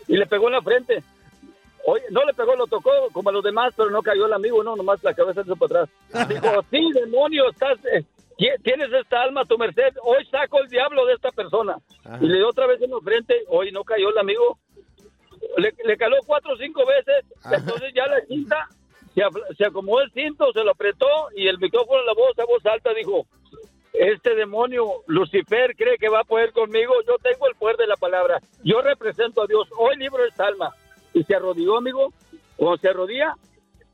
Y 0.08 0.16
le 0.16 0.26
pegó 0.26 0.48
en 0.48 0.54
la 0.54 0.62
frente. 0.62 1.02
Oye, 1.86 2.04
no 2.10 2.24
le 2.24 2.34
pegó, 2.34 2.54
lo 2.56 2.66
tocó 2.66 2.90
como 3.12 3.30
a 3.30 3.32
los 3.32 3.42
demás, 3.42 3.72
pero 3.76 3.90
no 3.90 4.02
cayó 4.02 4.26
el 4.26 4.32
amigo, 4.32 4.62
no, 4.62 4.76
nomás 4.76 5.02
la 5.02 5.14
cabeza 5.14 5.42
se 5.44 5.56
para 5.56 5.82
atrás. 5.84 6.28
Dijo, 6.28 6.62
sí, 6.70 6.92
demonio, 6.92 7.48
estás, 7.50 7.78
eh, 7.86 8.04
ti- 8.36 8.48
tienes 8.62 8.92
esta 8.92 9.22
alma 9.22 9.42
a 9.42 9.44
tu 9.46 9.56
merced. 9.58 9.94
Hoy 10.02 10.24
saco 10.26 10.60
el 10.60 10.68
diablo 10.68 11.06
de 11.06 11.14
esta 11.14 11.30
persona. 11.32 11.76
Y 12.20 12.26
le 12.26 12.36
dio 12.36 12.48
otra 12.48 12.66
vez 12.66 12.80
en 12.82 12.90
la 12.90 12.98
frente. 13.00 13.34
Hoy 13.48 13.72
no 13.72 13.82
cayó 13.84 14.10
el 14.10 14.18
amigo. 14.18 14.58
Le, 15.56 15.72
le 15.84 15.96
caló 15.96 16.16
cuatro 16.26 16.52
o 16.52 16.56
cinco 16.56 16.84
veces. 16.86 17.24
Entonces 17.50 17.92
ya 17.94 18.06
la 18.06 18.20
quinta 18.26 18.68
se, 19.14 19.22
se 19.56 19.64
acomodó 19.64 20.02
el 20.02 20.12
cinto, 20.12 20.52
se 20.52 20.62
lo 20.62 20.70
apretó 20.72 21.06
y 21.34 21.48
el 21.48 21.58
micrófono 21.58 22.00
en 22.00 22.06
la 22.06 22.12
voz, 22.14 22.38
a 22.38 22.44
voz 22.44 22.64
alta, 22.66 22.92
dijo, 22.94 23.26
este 23.92 24.34
demonio, 24.36 24.84
Lucifer, 25.06 25.74
cree 25.76 25.98
que 25.98 26.08
va 26.08 26.20
a 26.20 26.24
poder 26.24 26.52
conmigo. 26.52 26.92
Yo 27.06 27.16
tengo 27.22 27.48
el 27.48 27.54
poder 27.56 27.76
de 27.76 27.86
la 27.86 27.96
palabra. 27.96 28.38
Yo 28.62 28.80
represento 28.82 29.42
a 29.42 29.46
Dios. 29.46 29.68
Hoy 29.78 29.96
libro 29.96 30.24
esta 30.24 30.46
alma. 30.46 30.70
Y 31.14 31.24
se 31.24 31.34
arrodilló, 31.34 31.78
amigo. 31.78 32.12
Cuando 32.56 32.78
se 32.78 32.88
arrodilla, 32.88 33.34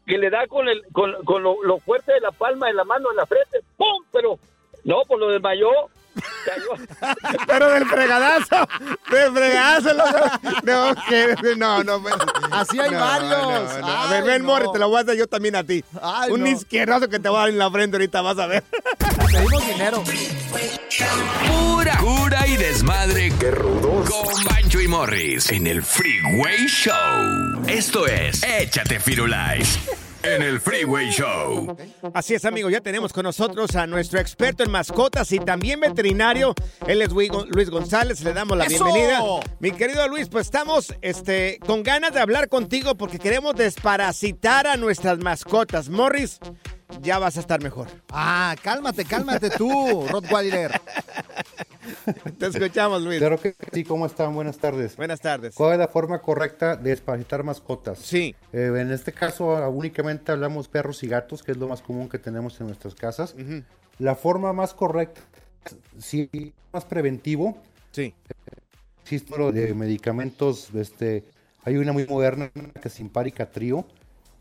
que 0.07 0.19
le 0.19 0.31
da 0.31 0.47
con, 0.47 0.69
el, 0.69 0.83
con, 0.93 1.13
con 1.25 1.43
lo, 1.43 1.63
lo 1.63 1.79
fuerte 1.79 2.13
de 2.13 2.21
la 2.21 2.31
palma 2.33 2.67
de 2.69 2.75
la 2.75 2.85
mano 2.85 3.11
en 3.11 3.17
la 3.17 3.27
frente. 3.27 3.61
¡Pum! 3.77 4.05
Pero, 4.13 4.39
no, 4.85 5.03
pues 5.07 5.21
lo 5.21 5.29
desmayó. 5.29 5.69
Cayó. 6.47 7.15
Pero 7.47 7.71
del 7.73 7.85
fregadazo, 7.87 8.57
del 9.11 9.33
fregadazo. 9.35 9.95
No, 10.65 10.95
no, 10.95 11.03
que- 11.09 11.57
no, 11.57 11.85
no, 11.85 12.01
pues, 12.01 12.15
Así 12.51 12.81
hay 12.81 12.91
no, 12.91 12.99
varios. 13.01 13.31
no, 13.31 13.79
no. 13.81 13.87
A 13.87 14.11
ver, 14.11 14.25
ven, 14.25 14.43
no. 14.43 14.49
Morris, 14.49 14.73
te 14.73 14.79
lo 14.79 14.89
voy 14.89 15.01
a 15.01 15.05
dar 15.05 15.15
yo 15.17 15.27
también 15.27 15.57
a 15.57 15.65
ti. 15.65 15.85
Ay, 16.01 16.31
Un 16.33 16.41
no. 16.41 16.47
izquierdazo 16.49 17.09
que 17.09 17.19
te 17.19 17.29
va 17.29 17.39
a 17.39 17.41
dar 17.43 17.49
en 17.51 17.59
la 17.59 17.71
frente 17.71 17.97
ahorita, 17.97 18.23
vas 18.23 18.39
a 18.39 18.47
ver. 18.47 18.65
Pedimos 19.31 19.67
dinero. 19.67 20.03
Pura 20.51 21.97
cura 21.99 22.47
y 22.47 22.57
desmadre. 22.57 23.33
¡Qué 23.39 23.51
rudos! 23.51 24.09
Con 24.11 24.45
Bancho 24.45 24.81
y 24.81 24.89
Morris 24.89 25.51
en 25.51 25.67
el 25.67 25.83
Freeway 25.83 26.67
Show. 26.67 27.63
Esto 27.67 28.07
es 28.07 28.43
Échate 28.43 29.01
Firulais 29.01 29.79
en 30.23 30.43
el 30.43 30.61
Freeway 30.61 31.11
Show. 31.11 31.77
Así 32.15 32.35
es, 32.35 32.45
amigo, 32.45 32.69
ya 32.71 32.81
tenemos 32.81 33.13
con 33.13 33.25
nosotros 33.25 33.77
a 33.77 33.87
nuestro 33.87 34.19
experto 34.21 34.63
en 34.65 34.71
mascotas 34.71 35.31
y 35.33 35.39
también 35.39 35.81
veterinario. 35.81 36.55
Él 36.87 37.03
es 37.03 37.11
Luis 37.13 37.31
Gon- 37.31 37.49
Luis 37.51 37.71
González, 37.71 38.21
le 38.23 38.33
damos 38.33 38.57
la 38.57 38.65
¡Eso! 38.65 38.85
bienvenida. 38.85 39.23
Mi 39.61 39.71
querido 39.73 40.07
Luis, 40.09 40.29
pues 40.29 40.47
estamos 40.47 40.95
este, 41.03 41.59
con 41.65 41.83
ganas 41.83 42.13
de 42.13 42.21
hablar 42.21 42.49
contigo 42.49 42.97
porque 42.97 43.19
queremos 43.19 43.55
desparasitar 43.57 44.67
a 44.67 44.77
nuestras 44.77 45.19
mascotas. 45.19 45.89
Morris, 45.91 46.39
ya 47.03 47.19
vas 47.19 47.37
a 47.37 47.41
estar 47.41 47.63
mejor. 47.63 47.89
Ah, 48.11 48.55
cálmate, 48.63 49.05
cálmate 49.05 49.51
tú, 49.51 50.07
Rottweiler. 50.11 50.73
Te 52.39 52.47
escuchamos, 52.47 53.03
Luis. 53.03 53.19
Claro 53.19 53.41
que 53.41 53.55
sí, 53.73 53.85
¿cómo 53.85 54.07
están? 54.07 54.35
Buenas 54.35 54.59
tardes. 54.59 54.97
Buenas 54.97 55.21
tardes. 55.21 55.55
¿Cuál 55.55 55.75
es 55.75 55.79
la 55.79 55.89
forma 55.89 56.21
correcta 56.21 56.77
de 56.77 56.91
desparasitar 56.91 57.43
mascotas? 57.43 57.99
Sí. 57.99 58.35
Eh, 58.53 58.73
en 58.77 58.93
este 58.93 59.13
caso, 59.13 59.57
ah, 59.57 59.69
únicamente 59.69 60.33
hablamos 60.33 60.69
perros 60.69 61.03
y 61.03 61.09
gatos, 61.09 61.43
que 61.43 61.53
es 61.53 61.59
lo 61.59 61.69
más 61.69 61.83
común 61.83 62.09
que 62.09 62.19
tenemos 62.19 62.61
en 62.61 62.67
nuestras 62.67 62.95
casas. 62.95 63.35
La 63.99 64.15
forma 64.15 64.53
más 64.53 64.75
correcta, 64.75 65.21
sí, 65.99 66.53
más 66.73 66.85
preventivo. 66.85 67.57
Sí. 67.93 68.15
Existe 69.03 69.39
lo 69.39 69.53
de 69.53 69.73
medicamentos, 69.75 70.69
este, 70.75 71.25
hay 71.63 71.77
una 71.77 71.93
muy 71.93 72.07
moderna 72.07 72.51
que 72.51 72.89
es 72.89 72.93
Simparica 72.93 73.51
Trio, 73.51 73.87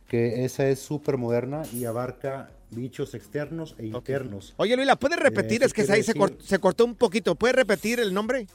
que 0.07 0.45
esa 0.45 0.67
es 0.67 0.79
súper 0.79 1.17
moderna 1.17 1.63
y 1.73 1.85
abarca 1.85 2.49
bichos 2.71 3.13
externos 3.13 3.75
e 3.77 3.87
internos. 3.87 4.53
Oye, 4.57 4.75
Luis, 4.75 4.87
¿la 4.87 4.95
puedes 4.97 5.19
repetir? 5.19 5.63
Eh, 5.63 5.65
es 5.65 5.73
que 5.73 5.81
ahí 5.91 6.03
se, 6.03 6.59
cortó 6.59 6.85
un 6.85 6.95
poquito. 6.95 7.35
¿Puedes 7.35 7.55
repetir 7.55 7.99
el 7.99 8.13
nombre? 8.13 8.47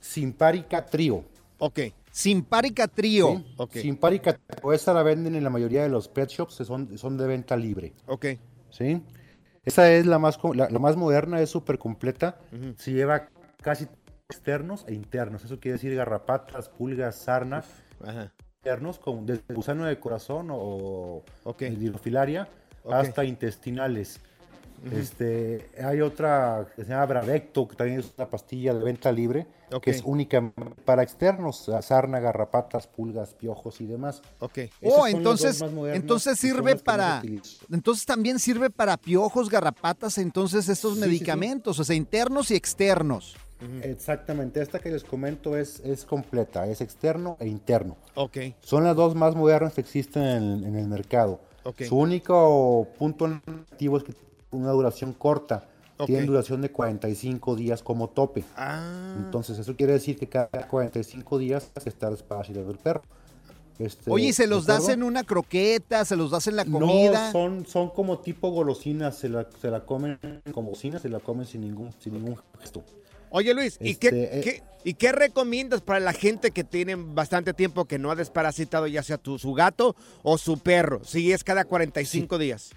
Simparica 0.00 0.84
Trio. 0.84 1.24
Ok. 1.58 1.80
Simparica 2.10 2.88
Trio. 2.88 3.36
Sí, 3.36 3.54
Ok. 3.56 3.72
Simparica 3.76 4.34
Trio. 4.34 4.72
Esa 4.72 4.92
la 4.92 5.02
venden 5.02 5.34
en 5.34 5.44
la 5.44 5.50
mayoría 5.50 5.82
de 5.82 5.88
los 5.88 6.08
pet 6.08 6.28
shops, 6.28 6.54
son, 6.54 6.98
son 6.98 7.16
de 7.16 7.26
venta 7.26 7.56
libre. 7.56 7.94
Ok. 8.06 8.26
¿Sí? 8.70 9.00
Esa 9.64 9.90
es 9.92 10.06
la 10.06 10.18
más, 10.18 10.38
la, 10.54 10.68
la 10.68 10.78
más 10.78 10.96
moderna, 10.96 11.40
es 11.40 11.50
súper 11.50 11.78
completa. 11.78 12.38
Ujú. 12.52 12.74
Se 12.76 12.92
lleva 12.92 13.28
casi 13.62 13.86
externos 14.28 14.84
e 14.88 14.94
internos. 14.94 15.44
Eso 15.44 15.60
quiere 15.60 15.74
decir 15.74 15.94
garrapatas, 15.94 16.68
pulgas, 16.68 17.16
sarna. 17.16 17.62
Ajá. 18.04 18.32
Internos, 18.64 19.00
como 19.00 19.22
desde 19.22 19.42
gusano 19.54 19.86
de 19.86 19.98
corazón 19.98 20.46
o 20.52 21.24
Ok. 21.42 21.62
el 21.62 21.80
Dirofilaria 21.80 22.46
Ok. 22.84 22.92
hasta 22.94 23.24
intestinales. 23.24 24.20
Este, 24.92 25.68
hay 25.82 26.00
otra 26.00 26.68
que 26.76 26.84
se 26.84 26.90
llama 26.90 27.06
Bravecto, 27.06 27.66
que 27.66 27.74
también 27.74 27.98
es 28.00 28.12
una 28.16 28.28
pastilla 28.28 28.72
de 28.72 28.84
venta 28.84 29.10
libre, 29.10 29.48
que 29.80 29.90
es 29.90 30.02
única 30.04 30.52
para 30.84 31.02
externos, 31.02 31.68
sarna, 31.82 32.20
garrapatas, 32.20 32.86
pulgas, 32.86 33.34
piojos 33.34 33.80
y 33.80 33.86
demás. 33.86 34.22
Ok. 34.38 34.58
Oh, 34.82 35.08
entonces, 35.08 35.60
entonces 35.92 36.38
sirve 36.38 36.76
para, 36.76 37.20
entonces 37.70 38.06
también 38.06 38.38
sirve 38.38 38.70
para 38.70 38.96
piojos, 38.96 39.50
garrapatas, 39.50 40.18
entonces 40.18 40.68
estos 40.68 40.94
Sí, 40.94 40.98
sí, 40.98 41.02
sí. 41.02 41.08
medicamentos, 41.08 41.80
o 41.80 41.84
sea, 41.84 41.96
internos 41.96 42.52
y 42.52 42.54
externos. 42.54 43.36
Exactamente, 43.82 44.60
esta 44.62 44.78
que 44.78 44.90
les 44.90 45.04
comento 45.04 45.56
es, 45.56 45.80
es 45.80 46.04
completa, 46.04 46.66
es 46.66 46.80
externo 46.80 47.36
e 47.40 47.46
interno. 47.48 47.96
Ok. 48.14 48.38
Son 48.62 48.84
las 48.84 48.96
dos 48.96 49.14
más 49.14 49.34
modernas 49.34 49.74
que 49.74 49.80
existen 49.80 50.22
en, 50.22 50.42
el- 50.42 50.64
en 50.64 50.76
el 50.76 50.88
mercado. 50.88 51.40
Su 51.86 51.96
único 51.98 52.88
punto 52.98 53.28
negativo 53.28 53.96
es 53.98 54.02
que 54.04 54.12
tiene 54.12 54.64
una 54.64 54.72
duración 54.72 55.12
corta. 55.12 55.68
Tienen 56.06 56.26
duración 56.26 56.60
de 56.62 56.70
45 56.72 57.54
días 57.54 57.80
como 57.80 58.08
tope. 58.08 58.42
Ah. 58.56 59.14
Entonces, 59.18 59.56
eso 59.60 59.76
quiere 59.76 59.92
decir 59.92 60.18
que 60.18 60.26
cada 60.28 60.48
45 60.48 61.38
días 61.38 61.70
hay 61.76 61.82
que 61.84 61.90
estar 61.90 62.10
desparasitando 62.10 62.72
el 62.72 62.78
perro. 62.78 63.02
Este, 63.78 64.10
Oye, 64.10 64.26
¿y 64.28 64.32
se 64.32 64.48
los 64.48 64.66
¿de 64.66 64.72
das 64.72 64.88
en 64.88 65.04
una 65.04 65.22
croqueta? 65.22 66.04
¿Se 66.04 66.16
los 66.16 66.32
das 66.32 66.48
en 66.48 66.56
la 66.56 66.64
comida? 66.64 67.26
No, 67.26 67.32
son, 67.32 67.66
son 67.66 67.90
como 67.90 68.18
tipo 68.18 68.50
golosinas, 68.50 69.16
se 69.16 69.28
la, 69.28 69.46
se 69.60 69.70
la 69.70 69.86
comen 69.86 70.18
como 70.52 70.68
golosinas, 70.70 71.02
se 71.02 71.08
la 71.08 71.20
comen 71.20 71.46
sin 71.46 71.60
ningún, 71.60 71.90
sin 72.00 72.14
ningún 72.14 72.36
gesto. 72.60 72.82
Oye 73.32 73.54
Luis, 73.54 73.78
¿y, 73.80 73.96
qué, 73.96 74.08
Este, 74.08 74.38
eh, 74.38 74.40
qué- 74.42 74.62
¿y 74.84 74.94
qué 74.94 75.10
recomiendas 75.12 75.80
para 75.80 76.00
la 76.00 76.12
gente 76.12 76.50
que 76.50 76.64
tiene 76.64 76.94
bastante 76.96 77.54
tiempo 77.54 77.86
que 77.86 77.98
no 77.98 78.10
ha 78.10 78.14
desparasitado 78.14 78.86
ya 78.86 79.02
sea 79.02 79.18
tu, 79.18 79.38
su 79.38 79.54
gato 79.54 79.96
o 80.22 80.36
su 80.38 80.58
perro? 80.58 81.02
Si 81.04 81.32
es 81.32 81.42
cada 81.42 81.64
45 81.64 82.38
días. 82.38 82.70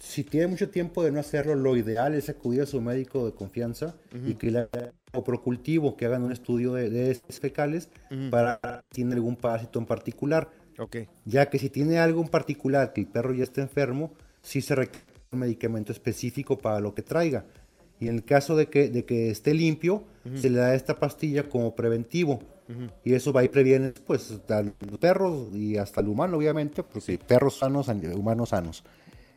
Si 0.00 0.24
tiene 0.24 0.48
mucho 0.48 0.68
tiempo 0.68 1.04
de 1.04 1.12
no 1.12 1.20
hacerlo, 1.20 1.54
lo 1.54 1.76
ideal 1.76 2.14
es 2.14 2.28
acudir 2.28 2.62
a 2.62 2.66
su 2.66 2.80
médico 2.80 3.24
de 3.26 3.32
confianza 3.32 3.94
y 4.26 4.34
que 4.34 4.50
le 4.50 4.58
hagan 4.60 4.92
o 5.12 5.22
procultivo, 5.22 5.96
que 5.96 6.06
hagan 6.06 6.22
un 6.24 6.32
estudio 6.32 6.72
de, 6.72 7.14
fecales 7.40 7.88
para 8.30 8.58
si 8.90 8.96
tiene 8.96 9.14
algún 9.14 9.36
parásito 9.36 9.78
en 9.78 9.86
particular. 9.86 10.48
Ok. 10.78 10.96
Ya 11.24 11.50
que 11.50 11.58
si 11.58 11.68
tiene 11.70 11.98
algo 11.98 12.20
en 12.22 12.28
particular, 12.28 12.92
que 12.94 13.02
el 13.02 13.06
perro 13.06 13.32
ya 13.34 13.44
está 13.44 13.60
enfermo, 13.60 14.12
sí 14.40 14.60
se 14.62 14.74
requiere 14.74 15.06
un 15.30 15.38
medicamento 15.38 15.92
específico 15.92 16.58
para 16.58 16.80
lo 16.80 16.94
que 16.94 17.02
traiga. 17.02 17.44
Y 18.02 18.08
en 18.08 18.16
el 18.16 18.24
caso 18.24 18.56
de 18.56 18.66
que, 18.66 18.88
de 18.88 19.04
que 19.04 19.30
esté 19.30 19.54
limpio, 19.54 20.02
se 20.34 20.50
le 20.50 20.58
da 20.58 20.74
esta 20.74 20.98
pastilla 20.98 21.48
como 21.48 21.76
preventivo. 21.76 22.40
Y 23.04 23.14
eso 23.14 23.32
va 23.32 23.44
y 23.44 23.48
previene 23.48 23.92
pues 24.04 24.40
a 24.48 24.62
los 24.62 24.98
perros 24.98 25.54
y 25.54 25.76
hasta 25.76 26.00
el 26.00 26.08
humano, 26.08 26.36
obviamente, 26.36 26.82
porque 26.82 27.16
perros 27.16 27.58
sanos, 27.58 27.86
humanos 27.88 28.48
sanos. 28.48 28.82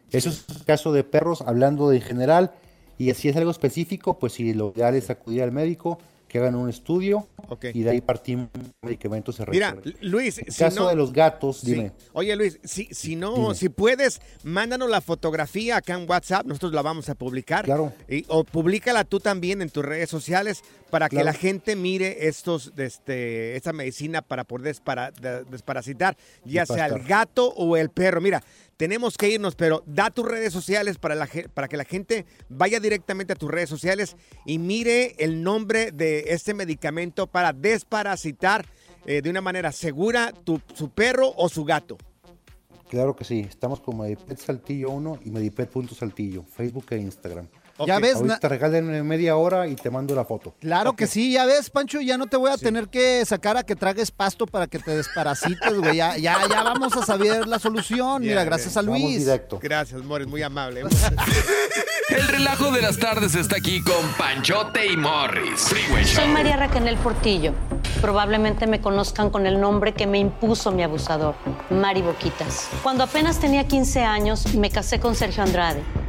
Eso 0.10 0.30
es 0.30 0.46
el 0.50 0.66
caso 0.66 0.94
de 0.94 1.04
perros, 1.04 1.42
hablando 1.42 1.90
de 1.90 1.98
en 1.98 2.02
general. 2.02 2.54
Y 2.98 3.14
si 3.14 3.30
es 3.30 3.36
algo 3.36 3.52
específico, 3.52 4.18
pues 4.18 4.34
si 4.34 4.56
lo 4.56 4.74
ideal 4.76 4.96
es 4.96 5.12
acudir 5.12 5.44
al 5.44 5.52
médico, 5.52 6.00
que 6.36 6.40
hagan 6.40 6.56
un 6.56 6.70
estudio 6.70 7.30
Ok. 7.48 7.68
y 7.74 7.84
de 7.84 7.92
ahí 7.92 8.02
partimos 8.02 8.50
medicamentos 8.82 9.36
se 9.38 9.46
Mira. 9.46 9.74
Luis, 10.02 10.38
En 10.40 10.52
si 10.52 10.60
caso 10.60 10.82
no- 10.82 10.90
de 10.90 10.96
los 10.98 11.14
gatos, 11.14 11.60
Sí. 11.60 11.72
dime. 11.72 11.94
Oye 12.12 12.36
Luis, 12.36 12.60
si, 12.66 12.90
si 12.92 13.16
no, 13.16 13.36
Dime. 13.36 13.56
si 13.56 13.70
puedes, 13.70 14.20
mándanos 14.44 14.90
la 14.90 15.00
fotografía 15.00 15.78
acá 15.78 15.94
en 15.94 16.10
WhatsApp, 16.10 16.46
nosotros 16.46 16.74
la 16.74 16.82
vamos 16.82 17.08
a 17.08 17.16
publicar. 17.16 17.64
Claro. 17.64 17.94
Y- 18.10 18.26
o 18.28 18.44
públicala 18.44 19.06
tú 19.06 19.22
también 19.22 19.62
en 19.62 19.70
tus 19.70 19.86
redes 19.86 20.10
sociales 20.10 20.62
para 20.90 21.08
que 21.08 21.24
la 21.24 21.32
gente 21.34 21.78
mire 21.78 22.28
estos, 22.28 22.74
este, 22.76 23.56
esta 23.56 23.72
medicina 23.72 24.22
para 24.22 24.44
poder 24.44 24.66
despara- 24.76 25.12
de- 25.12 25.46
desparasitar, 25.46 26.18
ya 26.44 26.66
sea 26.66 26.88
el 26.88 27.02
gato 27.04 27.48
o 27.56 27.78
el 27.78 27.90
perro. 27.92 28.20
Mira, 28.20 28.44
tenemos 28.78 29.18
que 29.18 29.30
irnos, 29.30 29.56
pero 29.56 29.84
da 29.86 30.10
tus 30.10 30.26
redes 30.26 30.52
sociales 30.52 30.98
para, 30.98 31.16
la, 31.16 31.30
para 31.54 31.68
que 31.68 31.78
la 31.78 31.86
gente 31.86 32.26
vaya 32.50 32.80
directamente 32.80 33.34
a 33.34 33.36
tus 33.36 33.50
redes 33.50 33.70
sociales 33.70 34.16
y 34.46 34.60
mire 34.60 35.16
el 35.20 35.44
nombre 35.44 35.92
de 35.92 36.26
este 36.28 36.54
medicamento 36.54 37.28
para 37.28 37.54
desparasitar 37.54 38.66
eh, 39.06 39.22
de 39.22 39.30
una 39.30 39.42
manera 39.42 39.72
segura 39.72 40.34
tu, 40.44 40.62
su 40.74 40.90
perro 40.90 41.34
o 41.38 41.50
su 41.50 41.64
gato. 41.64 41.98
Claro 42.90 43.16
que 43.16 43.24
sí, 43.24 43.40
estamos 43.40 43.80
como 43.80 44.04
Medipet 44.04 44.38
Saltillo 44.38 44.92
1 44.92 45.20
y 45.26 45.32
Medipet.saltillo, 45.32 46.44
Facebook 46.44 46.86
e 46.92 46.98
Instagram. 46.98 47.48
Ya 47.86 48.00
ves, 48.00 48.16
Ahorita 48.16 48.40
te 48.40 48.50
regalen 48.50 49.06
media 49.06 49.36
hora 49.36 49.68
y 49.68 49.76
te 49.76 49.90
mando 49.90 50.16
la 50.16 50.24
foto. 50.24 50.54
Claro 50.62 50.94
que 50.94 51.08
sí, 51.08 51.34
ya 51.34 51.46
ves, 51.46 51.70
Pancho, 51.70 52.00
ya 52.00 52.18
no 52.18 52.28
te 52.28 52.38
voy 52.38 52.52
a 52.52 52.58
tener 52.58 52.88
que 52.88 53.26
sacar 53.26 53.58
a 53.58 53.64
que 53.64 53.76
tragues 53.76 54.12
pasto 54.12 54.46
para 54.46 54.68
que 54.68 54.80
te 54.80 54.96
desparasites, 54.96 55.78
güey. 55.78 55.98
Ya, 55.98 56.18
ya, 56.18 56.38
ya 56.50 56.64
vamos 56.64 56.96
a 56.96 57.06
saber 57.06 57.48
la 57.48 57.60
solución. 57.60 58.22
Mira, 58.22 58.44
gracias 58.44 58.78
a 58.78 58.82
vamos 58.82 59.02
Luis. 59.02 59.28
Gracias, 59.62 60.04
Morris, 60.04 60.28
muy 60.28 60.42
amable. 60.42 60.84
El 62.10 62.28
relajo 62.28 62.72
de 62.72 62.82
las 62.82 62.98
tardes 62.98 63.36
está 63.36 63.58
aquí 63.58 63.82
con 63.82 64.08
Panchote 64.18 64.86
y 64.86 64.96
Morris. 64.96 65.62
Freeway 65.62 66.06
Show. 66.06 66.24
Soy 66.24 66.32
María 66.32 66.56
Raquel 66.56 66.96
Portillo. 66.98 67.54
Probablemente 68.00 68.68
me 68.68 68.80
conozcan 68.80 69.30
con 69.30 69.48
el 69.48 69.60
nombre 69.60 69.94
que 69.94 70.06
me 70.06 70.20
impuso 70.20 70.72
mi 70.72 70.84
abusador, 70.84 71.36
Mari 71.70 72.04
Boquitas. 72.04 72.70
Cuando 72.84 73.04
apenas 73.04 73.40
tenía 73.40 73.68
15 73.68 74.04
años, 74.04 74.54
me 74.54 74.70
casé 74.70 75.00
con 75.00 75.16
Sergio 75.16 75.44
Andrade, 75.44 75.82